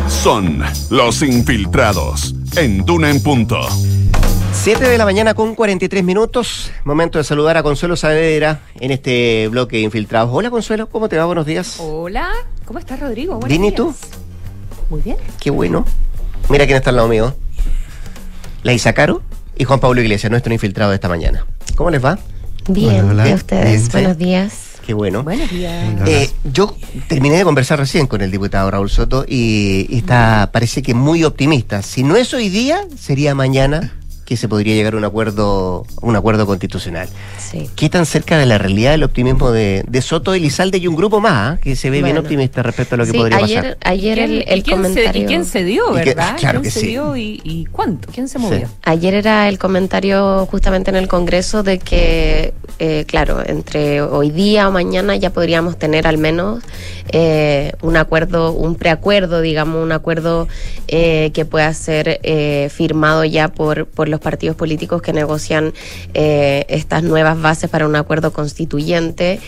[0.10, 3.58] Son los infiltrados en Duna en punto.
[4.62, 6.72] 7 de la mañana con 43 minutos.
[6.84, 10.30] Momento de saludar a Consuelo Saavedra en este bloque de infiltrados.
[10.32, 11.26] Hola Consuelo, ¿cómo te va?
[11.26, 11.78] Buenos días.
[11.80, 12.30] Hola,
[12.66, 13.34] ¿cómo estás Rodrigo?
[13.39, 13.76] Buenos ¿Bien y días.
[13.76, 13.95] tú?
[14.91, 15.18] Muy bien.
[15.39, 15.84] Qué bueno.
[16.47, 17.36] Mira quién está al lado mío.
[18.62, 19.24] La Isacaro
[19.57, 21.43] y Juan Pablo Iglesias, nuestro infiltrado de esta mañana.
[21.76, 22.20] ¿Cómo les va?
[22.68, 23.30] Bien, Hola, hola.
[23.30, 23.80] ¿y ustedes?
[23.80, 23.91] Bien.
[23.91, 24.53] Buenos días.
[24.86, 25.24] Qué bueno.
[25.24, 25.86] Buenos días.
[26.05, 26.76] Eh, yo
[27.07, 31.24] terminé de conversar recién con el diputado Raúl Soto y, y está, parece que muy
[31.24, 31.82] optimista.
[31.82, 33.93] Si no es hoy día, sería mañana
[34.32, 37.09] que se podría llegar a un acuerdo, un acuerdo constitucional.
[37.38, 37.69] Sí.
[37.75, 41.19] ¿Qué tan cerca de la realidad el optimismo de, de Soto, Elizalde y un grupo
[41.19, 43.77] más ah, que se ve bien optimista respecto a lo que Sí, podría ayer, pasar?
[43.82, 45.21] ayer ¿Quién- el, el y quién se- comentario.
[45.21, 46.38] ¿Y quién se dio, que- verdad?
[46.39, 46.88] claro ¿Quién que se sí.
[46.88, 48.07] dio y, y cuánto?
[48.09, 48.69] ¿Quién se movió?
[48.84, 54.69] Ayer era el comentario justamente en el Congreso de que, eh, claro, entre hoy día
[54.69, 56.63] o mañana ya podríamos tener al menos
[57.11, 60.47] eh, un acuerdo, un preacuerdo, digamos, un acuerdo
[60.88, 65.74] eh, que pueda ser eh, firmado ya por, por los partidos políticos que negocian
[66.13, 69.39] eh, estas nuevas bases para un acuerdo constituyente.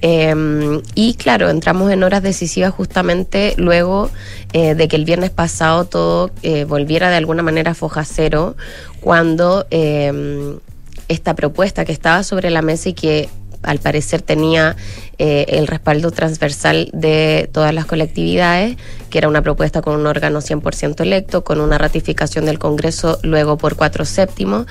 [0.00, 4.10] Eh, y claro, entramos en horas decisivas justamente luego
[4.52, 8.56] eh, de que el viernes pasado todo eh, volviera de alguna manera a foja cero,
[9.00, 10.58] cuando eh,
[11.08, 13.28] esta propuesta que estaba sobre la mesa y que
[13.62, 14.76] al parecer tenía
[15.18, 18.76] eh, el respaldo transversal de todas las colectividades,
[19.10, 23.58] que era una propuesta con un órgano 100% electo, con una ratificación del Congreso luego
[23.58, 24.66] por cuatro séptimos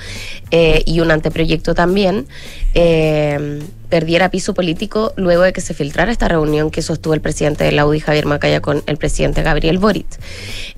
[0.50, 2.26] eh, y un anteproyecto también,
[2.74, 3.60] eh,
[3.90, 7.72] perdiera piso político luego de que se filtrara esta reunión que sostuvo el presidente de
[7.72, 10.06] la UDI, Javier Macaya, con el presidente Gabriel Boric.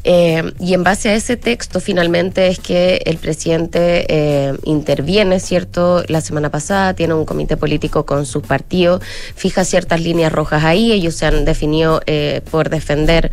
[0.04, 6.02] Eh, y en base a ese texto, finalmente es que el presidente eh, interviene, ¿cierto?
[6.08, 9.02] La semana pasada tiene un comité político con sus partidos,
[9.36, 13.30] fija ciertas líneas rojas ahí, ellos se han definido eh, por defender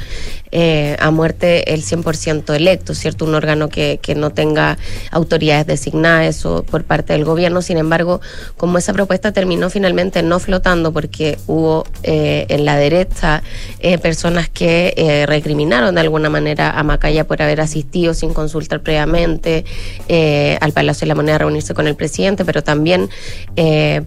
[0.51, 3.25] eh, a muerte el 100% electo, ¿cierto?
[3.25, 4.77] Un órgano que, que no tenga
[5.11, 7.61] autoridades designadas eso por parte del gobierno.
[7.61, 8.21] Sin embargo,
[8.57, 13.43] como esa propuesta terminó finalmente no flotando porque hubo eh, en la derecha
[13.79, 18.81] eh, personas que eh, recriminaron de alguna manera a Macaya por haber asistido sin consultar
[18.81, 19.65] previamente
[20.61, 23.09] al Palacio de la Moneda a reunirse con el presidente, pero también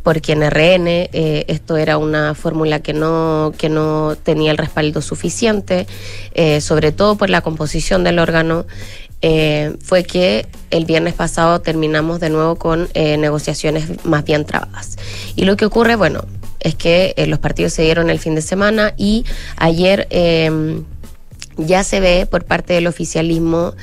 [0.03, 5.87] porque en RN esto era una fórmula que no, que no tenía el respaldo suficiente,
[6.61, 8.67] sobre todo por la composición del órgano
[9.23, 14.99] eh, fue que el viernes pasado terminamos de nuevo con eh, negociaciones más bien trabadas.
[15.37, 16.25] Y lo que ocurre, bueno,
[16.61, 19.25] es que eh, los partidos se dieron el fin de semana y
[19.57, 20.07] ayer...
[20.11, 20.83] eh,
[21.59, 23.75] ya se ve por parte del oficialismo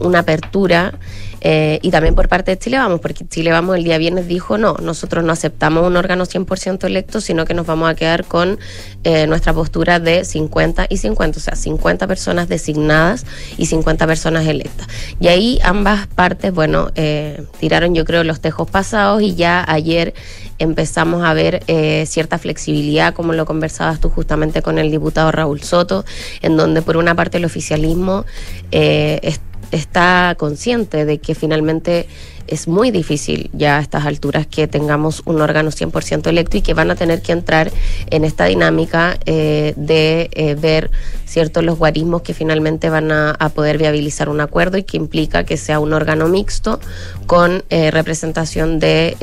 [0.00, 0.94] una apertura
[1.40, 4.58] eh, y también por parte de Chile Vamos, porque Chile Vamos el día viernes dijo
[4.58, 8.58] no, nosotros no aceptamos un órgano 100% electo, sino que nos vamos a quedar con
[9.04, 13.24] eh, nuestra postura de 50 y 50, o sea, 50 personas designadas
[13.56, 14.86] y 50 personas electas.
[15.20, 20.14] Y ahí ambas partes, bueno, eh, tiraron yo creo los tejos pasados y ya ayer
[20.58, 25.62] empezamos a ver eh, cierta flexibilidad, como lo conversabas tú justamente con el diputado Raúl
[25.62, 26.04] Soto,
[26.42, 28.24] en donde por una parte el oficialismo
[28.72, 29.40] eh, es-
[29.72, 32.08] está consciente de que finalmente
[32.48, 36.74] es muy difícil ya a estas alturas que tengamos un órgano 100% electo y que
[36.74, 37.70] van a tener que entrar
[38.10, 40.90] en esta dinámica eh, de eh, ver
[41.26, 45.56] ciertos los guarismos que finalmente van a, poder viabilizar un acuerdo y que implica que
[45.56, 46.80] sea un órgano mixto
[47.26, 49.16] con eh, representación de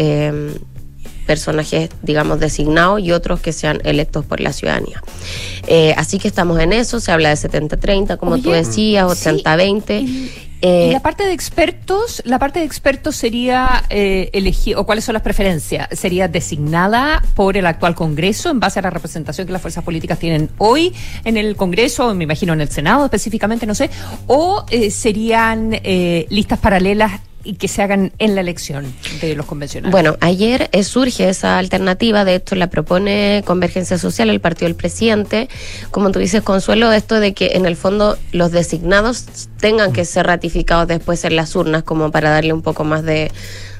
[1.25, 5.01] personajes, digamos, designados y otros que sean electos por la ciudadanía.
[5.67, 9.29] Eh, así que estamos en eso, se habla de 70-30, como tú Oye, decías, sí.
[9.29, 10.01] 80-20.
[10.01, 15.03] Y Eh, la parte de expertos, la parte de expertos sería eh, elegir, o cuáles
[15.03, 19.53] son las preferencias, sería designada por el actual Congreso en base a la representación que
[19.53, 20.91] las fuerzas políticas tienen hoy
[21.23, 23.91] en el Congreso, me imagino en el Senado específicamente, no sé,
[24.25, 29.45] o eh, serían eh, listas paralelas y que se hagan en la elección de los
[29.45, 29.91] convencionales.
[29.91, 34.75] Bueno, ayer eh, surge esa alternativa, de hecho la propone Convergencia Social, el partido del
[34.75, 35.47] presidente.
[35.91, 39.25] Como tú dices, Consuelo, esto de que en el fondo los designados
[39.59, 43.31] tengan que ser ratificados después en las urnas, como para darle un poco más de,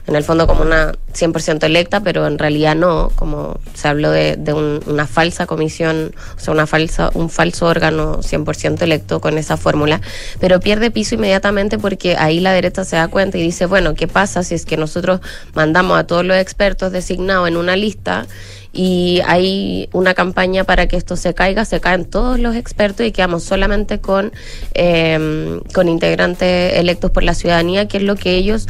[0.08, 4.36] en el fondo como una 100% electa, pero en realidad no, como se habló de,
[4.38, 9.38] de un- una falsa comisión, o sea, una falsa, un falso órgano 100% electo con
[9.38, 10.02] esa fórmula,
[10.40, 14.08] pero pierde piso inmediatamente porque ahí la derecha se da cuenta y dice, bueno, ¿qué
[14.08, 15.22] pasa si es que nosotros
[15.54, 18.28] mandamos a todos los expertos designados en una lista?
[18.76, 23.14] Y hay una campaña para que esto se caiga, se caen todos los expertos y
[23.14, 24.34] quedamos solamente con,
[24.74, 28.68] eh, con integrantes electos por la ciudadanía, que es lo que ellos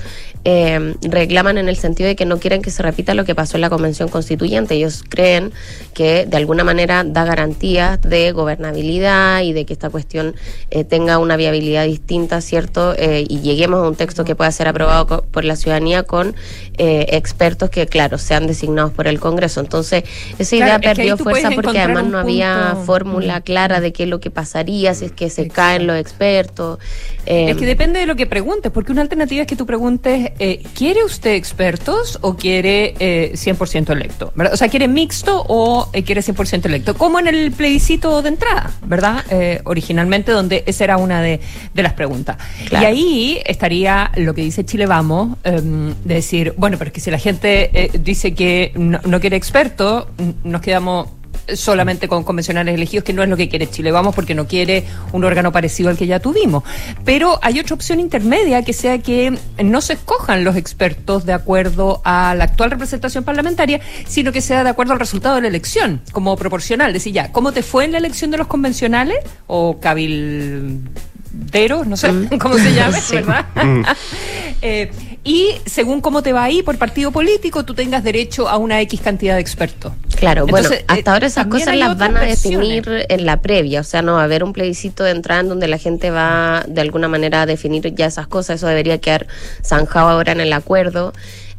[0.48, 3.58] eh, reclaman en el sentido de que no quieren que se repita lo que pasó
[3.58, 4.76] en la Convención Constituyente.
[4.76, 5.52] Ellos creen
[5.96, 10.36] que de alguna manera da garantías de gobernabilidad y de que esta cuestión
[10.70, 12.94] eh, tenga una viabilidad distinta, ¿cierto?
[12.96, 16.36] Eh, y lleguemos a un texto que pueda ser aprobado por la ciudadanía con
[16.78, 19.62] eh, expertos que, claro, sean designados por el Congreso.
[19.62, 19.95] Entonces,
[20.40, 24.10] esa idea es que perdió fuerza porque además no había fórmula clara de qué es
[24.10, 26.80] lo que pasaría si es que se caen los expertos.
[27.26, 30.32] Eh, Es que depende de lo que preguntes, porque una alternativa es que tú preguntes,
[30.40, 34.32] eh, ¿quiere usted expertos o quiere eh, 100% electo?
[34.36, 34.54] ¿verdad?
[34.54, 36.96] O sea, ¿quiere mixto o eh, quiere 100% electo?
[36.96, 39.24] Como en el plebiscito de entrada, ¿verdad?
[39.30, 41.40] Eh, originalmente, donde esa era una de,
[41.74, 42.38] de las preguntas.
[42.68, 42.84] Claro.
[42.84, 47.02] Y ahí estaría lo que dice Chile Vamos, em, de decir, bueno, pero es que
[47.02, 49.85] si la gente eh, dice que no, no quiere expertos,
[50.44, 51.08] nos quedamos
[51.54, 54.84] solamente con convencionales elegidos, que no es lo que quiere Chile Vamos, porque no quiere
[55.12, 56.64] un órgano parecido al que ya tuvimos.
[57.04, 62.02] Pero hay otra opción intermedia, que sea que no se escojan los expertos de acuerdo
[62.04, 66.02] a la actual representación parlamentaria, sino que sea de acuerdo al resultado de la elección,
[66.12, 66.94] como proporcional.
[66.94, 69.18] Decir, ya, ¿cómo te fue en la elección de los convencionales?
[69.48, 70.88] O cabilderos,
[71.88, 73.16] no sé cómo se llame, Sí.
[73.16, 73.46] ¿verdad?
[74.62, 74.90] Eh,
[75.26, 79.02] y según cómo te va ahí por partido político, tú tengas derecho a una X
[79.02, 79.92] cantidad de expertos.
[80.16, 82.86] Claro, Entonces, bueno, hasta eh, ahora esas cosas las van a versiones.
[82.86, 85.50] definir en la previa, o sea, no va a haber un plebiscito de entrada en
[85.50, 89.26] donde la gente va de alguna manera a definir ya esas cosas, eso debería quedar
[89.64, 91.12] zanjado ahora en el acuerdo.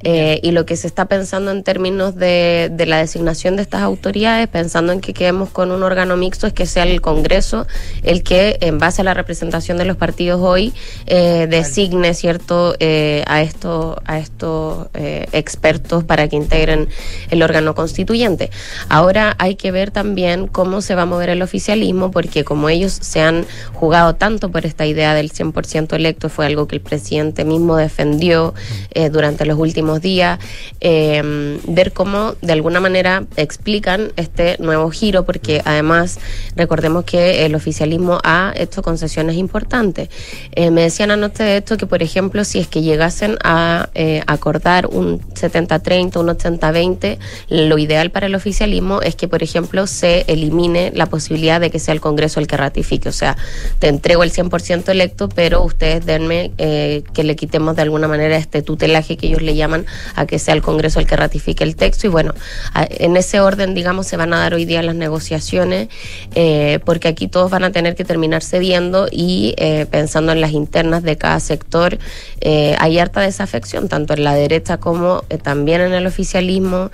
[0.08, 3.82] Eh, y lo que se está pensando en términos de, de la designación de estas
[3.82, 7.66] autoridades, pensando en que quedemos con un órgano mixto, es que sea el Congreso
[8.04, 10.72] el que, en base a la representación de los partidos hoy,
[11.06, 16.88] eh, designe cierto eh, a estos a estos eh, expertos para que integren
[17.30, 18.50] el órgano constituyente.
[18.88, 22.92] Ahora hay que ver también cómo se va a mover el oficialismo, porque como ellos
[22.92, 27.44] se han jugado tanto por esta idea del 100% electo, fue algo que el presidente
[27.44, 28.54] mismo defendió
[28.92, 30.38] eh, durante los últimos días,
[30.80, 36.18] eh, ver cómo de alguna manera explican este nuevo giro, porque además
[36.54, 40.08] recordemos que el oficialismo ha hecho concesiones importantes.
[40.52, 44.22] Eh, me decían anoche de esto que, por ejemplo, si es que llegasen a eh,
[44.26, 47.18] acordar un 70-30, un 80-20,
[47.48, 51.78] lo ideal para el oficialismo es que, por ejemplo, se elimine la posibilidad de que
[51.78, 53.08] sea el Congreso el que ratifique.
[53.08, 53.36] O sea,
[53.78, 58.36] te entrego el 100% electo, pero ustedes denme eh, que le quitemos de alguna manera
[58.36, 59.75] este tutelaje que ellos le llaman
[60.14, 62.06] a que sea el Congreso el que ratifique el texto.
[62.06, 62.34] Y bueno,
[62.74, 65.88] en ese orden, digamos, se van a dar hoy día las negociaciones
[66.34, 70.52] eh, porque aquí todos van a tener que terminar cediendo y eh, pensando en las
[70.52, 71.98] internas de cada sector,
[72.40, 76.90] eh, hay harta desafección, tanto en la derecha como también en el oficialismo,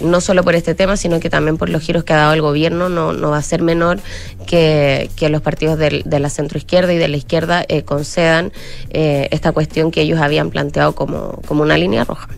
[0.00, 2.42] no solo por este tema, sino que también por los giros que ha dado el
[2.42, 3.98] gobierno, no, no va a ser menor
[4.46, 8.52] que, que los partidos de, de la centroizquierda y de la izquierda concedan
[8.90, 12.28] esta cuestión que ellos habían planteado como, como una línea roja.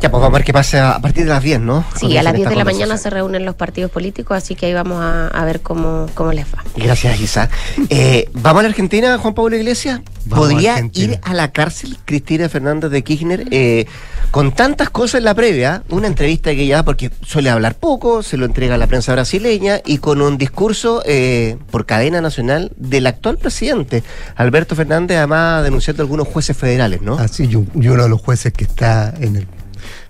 [0.00, 1.84] Ya, pues vamos a ver qué pasa a partir de las 10, ¿no?
[1.98, 4.74] Sí, a las 10 de la mañana se reúnen los partidos políticos, así que ahí
[4.74, 6.64] vamos a, ver cómo, cómo les va.
[6.76, 7.48] Gracias, Isa.
[7.88, 10.00] Eh, ¿Vamos a la Argentina, Juan Pablo Iglesias?
[10.28, 13.86] ¿Podría ir a la cárcel Cristina Fernández de Kirchner eh,
[14.30, 15.82] con tantas cosas en la previa?
[15.90, 19.80] Una entrevista que ya, porque suele hablar poco, se lo entrega a la prensa brasileña
[19.84, 24.02] y con un discurso eh, por cadena nacional del actual presidente,
[24.36, 27.18] Alberto Fernández, además denunciando a algunos jueces federales, ¿no?
[27.18, 29.46] Así, yo, uno de los jueces que está en el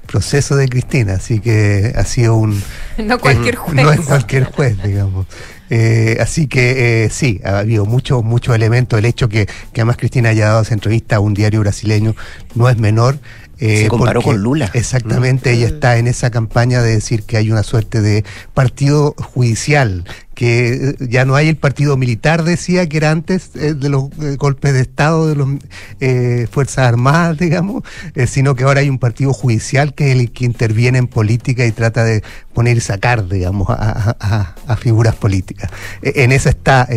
[0.07, 2.63] proceso de Cristina, así que ha sido un...
[2.99, 3.75] No cualquier juez.
[3.75, 5.27] No es cualquier juez, digamos.
[5.71, 8.99] Eh, así que eh, sí, ha habido muchos muchos elementos.
[8.99, 12.15] El hecho que, que además Cristina haya dado esa entrevista a un diario brasileño
[12.55, 13.19] no es menor.
[13.59, 14.71] Eh, Se comparó con Lula.
[14.75, 15.75] Exactamente, ella mm.
[15.75, 20.05] está en esa campaña de decir que hay una suerte de partido judicial
[20.35, 24.05] que eh, ya no hay el partido militar, decía, que era antes eh, de los
[24.21, 27.83] eh, golpes de Estado de las Fuerzas Armadas, digamos,
[28.27, 31.73] sino que ahora hay un partido judicial que es el que interviene en política y
[31.73, 32.23] trata de
[32.53, 35.71] poner y sacar, digamos, a, figuras políticas.
[36.03, 36.89] en esa está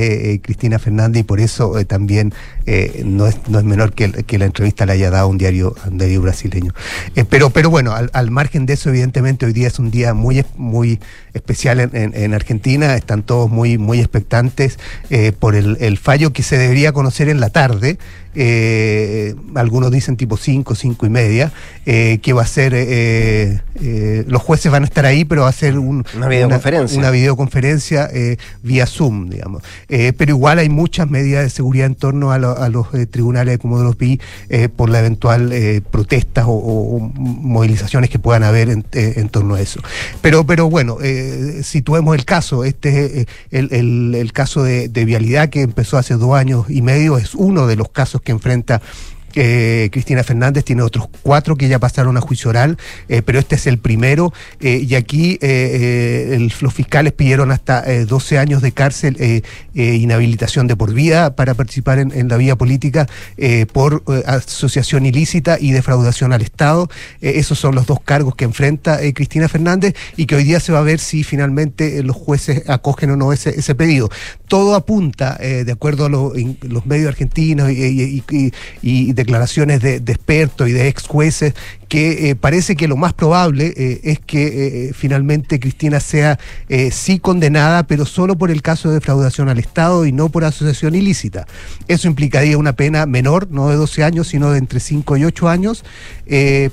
[0.42, 2.34] Cristina Fernández y por eso también
[3.06, 5.98] no, es, no es menor que, que, la entrevista le haya dado un diario, un
[5.98, 6.74] diario brasileño.
[7.30, 11.00] pero, pero bueno, al, margen de eso, evidentemente hoy día es un día muy, muy
[11.38, 14.78] especial en, en Argentina, están todos muy, muy expectantes
[15.10, 17.98] eh, por el, el, fallo que se debería conocer en la tarde
[18.40, 21.52] eh, algunos dicen tipo 5, 5 y media,
[21.88, 23.60] eh, que va a ser, eh,
[24.28, 28.12] los jueces van a estar ahí, pero va a ser una videoconferencia, una, videoconferencia
[28.62, 29.64] vía Zoom, digamos.
[29.88, 34.22] pero igual hay muchas medidas de seguridad en torno a, los tribunales de los PI
[34.76, 35.52] por la eventual
[35.90, 39.82] protestas o, movilizaciones que puedan haber en, torno a eso.
[40.22, 40.98] Pero, pero bueno,
[41.64, 46.36] situemos el caso, este es el, el, caso de, de vialidad que empezó hace dos
[46.36, 48.82] años y medio, es uno de los casos que enfrenta
[49.36, 53.56] eh, Cristina Fernández tiene otros cuatro que ya pasaron a juicio oral, eh, pero este
[53.56, 54.34] es el primero.
[54.60, 61.36] Eh, y aquí los fiscales pidieron hasta 12 años de cárcel, inhabilitación de por vida
[61.36, 63.08] para participar en, la vía política
[63.74, 66.90] por asociación ilícita y defraudación al Estado.
[67.22, 70.80] esos son los dos cargos que enfrenta Cristina Fernández y que hoy día se va
[70.80, 74.10] a ver si finalmente los jueces acogen o no ese, pedido.
[74.48, 81.08] Todo apunta, de acuerdo a los medios argentinos y, declaraciones de, expertos y de ex
[81.08, 81.54] jueces
[81.88, 86.40] que eh, parece que lo más probable eh, es que eh, finalmente Cristina sea
[86.92, 90.96] sí condenada, pero solo por el caso de defraudación al Estado y no por asociación
[90.96, 91.48] ilícita.
[91.88, 95.50] Eso implicaría una pena menor, no de 12 años, sino de entre 5 y 8
[95.50, 95.84] años,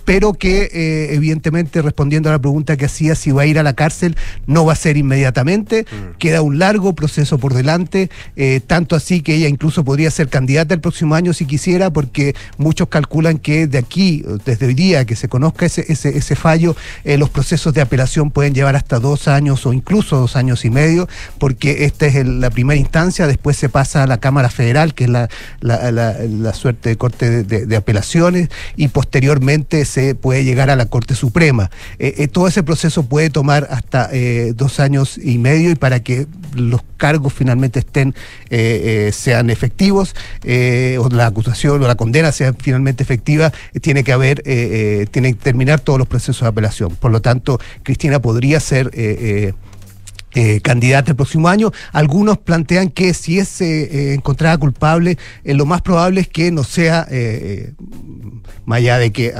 [0.04, 3.74] pero que evidentemente respondiendo a la pregunta que hacía si va a ir a la
[3.74, 6.18] cárcel, no va a ser inmediatamente, mm.
[6.18, 8.10] queda un largo proceso por delante,
[8.66, 12.88] tanto así que ella incluso podría ser candidata el próximo año si quisiera, porque muchos
[12.88, 17.30] calculan que de aquí, desde hoy día, que se conozca ese, ese, fallo, eh, los
[17.30, 21.84] procesos de apelación pueden llevar hasta dos años o incluso dos años y medio, porque
[21.84, 25.28] esta es la primera instancia, después se pasa a la Cámara Federal, que es la,
[25.60, 31.70] la, suerte de Corte de, Apelaciones, y posteriormente se puede llegar a la Corte Suprema.
[31.98, 34.10] Eh, eh, todo ese proceso puede tomar hasta
[34.54, 38.14] dos años y medio y para que los cargos finalmente estén,
[39.12, 44.42] sean efectivos, o la acusación o la condena sea finalmente efectiva, tiene que haber
[45.10, 46.94] tiene que terminar todos los procesos de apelación.
[46.96, 48.90] Por lo tanto, Cristina podría ser
[50.34, 51.72] eh, eh, eh, candidata el próximo año.
[51.92, 57.06] Algunos plantean que si es eh, encontrada culpable, lo más probable es que no sea,
[58.64, 59.32] más allá de que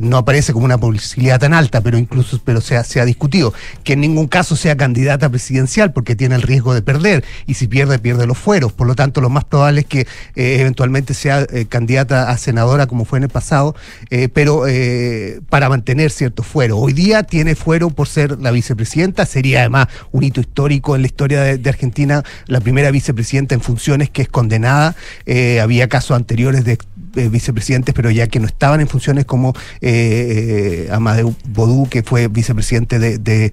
[0.00, 3.52] no aparece como una posibilidad tan alta, pero incluso pero sea, sea discutido,
[3.84, 7.66] que en ningún caso sea candidata presidencial porque tiene el riesgo de perder y si
[7.66, 8.72] pierde, pierde los fueros.
[8.72, 13.18] Por lo tanto, lo más probable es que eventualmente sea candidata a senadora como fue
[13.18, 13.74] en el pasado,
[14.32, 14.64] pero
[15.48, 16.78] para mantener cierto fuero.
[16.78, 21.06] Hoy día tiene fuero por ser la vicepresidenta, sería además un hito histórico en la
[21.06, 24.96] historia de, Argentina, la primera vicepresidenta en funciones que es condenada.
[25.26, 26.78] Eh, había casos anteriores de
[27.16, 32.28] eh, vicepresidentes, pero ya que no estaban en funciones como eh, Amadeu Bodú, que fue
[32.28, 33.52] vicepresidente de,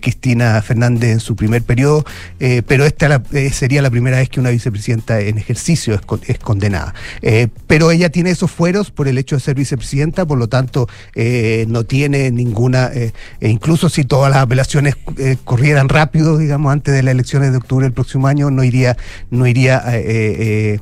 [0.00, 2.04] Cristina Fernández en su primer periodo,
[2.40, 6.20] eh, pero esta eh, sería la primera vez que una vicepresidenta en ejercicio es, con-
[6.26, 6.94] es condenada.
[7.22, 10.88] Eh, pero ella tiene esos fueros por el hecho de ser vicepresidenta, por lo tanto
[11.14, 16.72] eh, no tiene ninguna, eh, e incluso si todas las apelaciones eh, corrieran rápido, digamos,
[16.72, 18.96] antes de las elecciones de octubre del próximo año, no iría,
[19.30, 20.80] no iría eh, eh,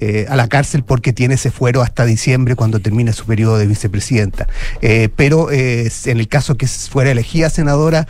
[0.00, 3.66] eh, a la cárcel porque tiene ese fuero hasta diciembre cuando termine su periodo de
[3.66, 4.46] vicepresidenta.
[4.80, 8.06] Eh, pero eh, en el caso que fuera elegida senadora,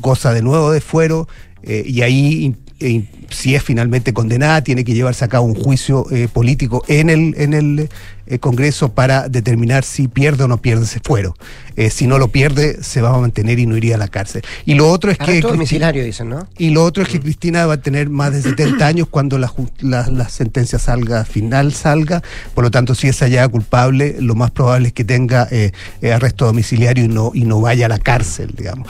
[0.00, 1.28] goza de nuevo de fuero
[1.62, 2.56] y ahí
[3.30, 7.34] si es finalmente condenada tiene que llevarse a cabo un juicio eh, político en el,
[7.38, 7.88] en el
[8.26, 11.34] eh, Congreso para determinar si pierde o no pierde ese fuero.
[11.76, 14.42] Eh, si no lo pierde, se va a mantener y no iría a la cárcel.
[14.66, 15.24] Y lo otro es que...
[15.24, 16.48] Arresto Cristi- domiciliario, dicen, ¿no?
[16.58, 19.52] y lo otro es que Cristina va a tener más de 70 años cuando la,
[19.80, 22.22] la, la sentencia salga, final salga.
[22.54, 25.48] Por lo tanto, si es hallada culpable, lo más probable es que tenga
[26.12, 28.88] arresto domiciliario y no, y no vaya a la cárcel, digamos.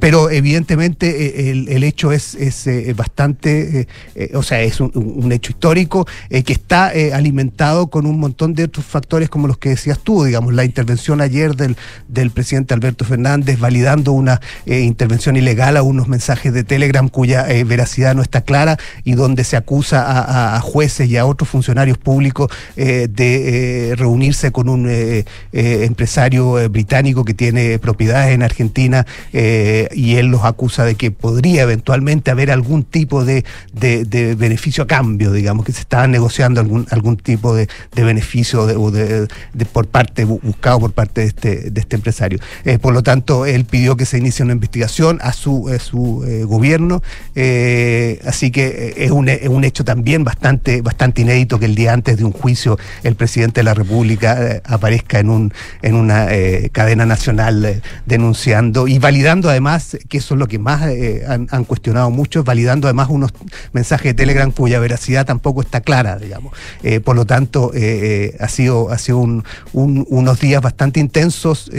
[0.00, 3.79] Pero evidentemente el, el hecho es, es bastante,
[4.14, 8.54] eh, o sea, es un, hecho histórico eh, que está eh, alimentado con un montón
[8.54, 11.76] de otros factores como los que decías tú, digamos, la intervención ayer del,
[12.08, 18.14] del presidente Alberto Fernández validando una intervención ilegal a unos mensajes de Telegram cuya veracidad
[18.14, 23.94] no está clara y donde se acusa a, jueces y a otros funcionarios públicos de
[23.96, 24.88] reunirse con un
[25.52, 32.30] empresario británico que tiene propiedades en Argentina y él los acusa de que podría eventualmente
[32.30, 37.16] haber algún tipo de, de- beneficio a cambio, digamos, que se estaba negociando algún, algún
[37.16, 39.28] tipo de, de beneficio de,
[39.72, 42.38] por parte, bu- buscado por parte de este, de este empresario.
[42.64, 46.24] Eh, por lo tanto, él pidió que se inicie una investigación a su, a su
[46.26, 47.02] eh, gobierno,
[47.34, 51.74] eh, así que eh, es un, es un hecho también bastante, bastante inédito que el
[51.74, 55.52] día antes de un juicio el presidente de la República eh, aparezca en, un,
[55.82, 60.58] en una eh, cadena nacional eh, denunciando y validando además, que eso es lo que
[60.58, 63.32] más eh, han, han cuestionado mucho, validando además unos
[63.72, 66.52] mensajes de Telegram cuya veracidad tampoco está clara, digamos.
[66.82, 67.80] Eh, por lo tanto, eh,
[68.32, 71.70] eh, ha sido, ha sido un- un- unos días bastante intensos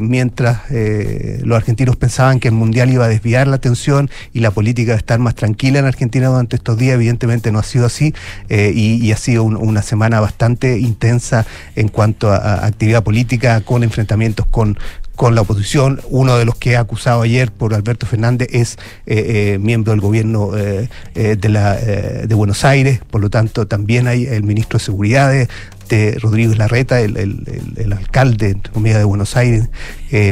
[0.00, 4.92] mientras los argentinos pensaban que el Mundial iba a desviar la atención y la política
[4.92, 6.94] a estar más tranquila en Argentina durante estos días.
[6.94, 8.14] Evidentemente no ha sido así
[8.48, 14.46] y, ha sido un- una semana bastante intensa en cuanto a actividad política con enfrentamientos
[14.46, 14.78] con
[15.20, 16.00] con la oposición.
[16.08, 20.00] Uno de los que ha acusado ayer por Alberto Fernández es eh, eh, miembro del
[20.00, 25.30] gobierno eh, eh, de, Buenos Aires, por lo tanto también hay el ministro de Seguridad
[25.30, 25.46] de,
[25.90, 29.68] de Rodríguez Larreta, el, alcalde entre de Buenos Aires,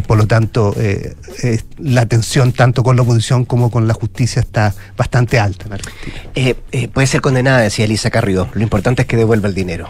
[0.07, 0.75] por lo tanto
[1.77, 6.89] la tensión tanto con la oposición como con la justicia está bastante alta en Argentina.
[6.95, 8.49] Puede ser condenada, decía Elisa Carrió.
[8.55, 9.87] Lo importante es que devuelva el dinero.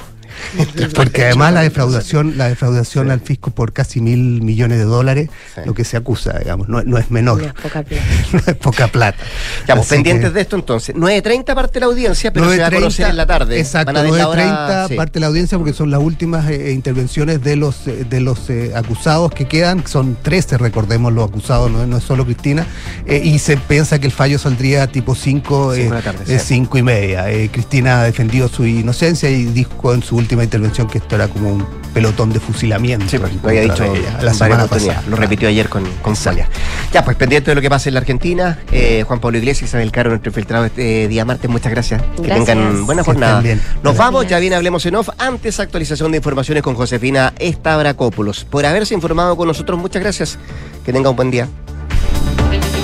[0.95, 5.28] Porque además la defraudación, la defraudación al fisco por casi mil millones de dólares,
[5.64, 7.41] lo que se acusa, digamos, no, no es menor.
[7.41, 8.05] No es poca plata.
[8.32, 9.18] no es poca plata.
[9.61, 10.95] Estamos Así pendientes que- de esto entonces.
[10.95, 13.59] 9.30 parte la audiencia, pero se va a 9:30, conocer en la tarde.
[13.61, 14.95] Exacto, Van a ver la hora- 9.30 sí.
[14.97, 18.72] parte la audiencia porque son las últimas eh, intervenciones de los eh, de los eh,
[18.74, 22.66] acusados que quedan, son 13, recordemos los acusados, no, no es solo Cristina,
[23.07, 26.39] eh, y se piensa que el fallo saldría tipo 5 Cinco de la tarde, eh,
[26.39, 26.47] sí.
[26.55, 27.30] cinco y media.
[27.30, 31.29] Eh, Cristina ha defendido su inocencia y dijo en su última intervención que esto era
[31.29, 33.07] como un pelotón de fusilamiento.
[33.09, 35.03] Sí, pues, lo había dicho ella, la semana pasada.
[35.09, 36.49] Lo repitió ayer con, con Julia.
[36.93, 38.59] Ya, pues pendiente de lo que pasa en la Argentina.
[38.72, 41.51] Eh, Juan Pablo Iglesias, Isabel Caro, nuestro infiltrado este día martes.
[41.51, 42.03] Muchas gracias.
[42.16, 42.47] Que Gracias.
[42.47, 43.41] tengan buena Que jornada.
[43.41, 43.59] bien.
[43.59, 43.99] Nos Gracias.
[43.99, 45.09] vamos, ya viene Hablemos en Off.
[45.18, 48.45] Antes, actualización de informaciones con Josefina Estabracópulos.
[48.45, 50.39] Por haberse informado con nosotros, muchas gracias.
[50.85, 51.49] Que tenga un buen día.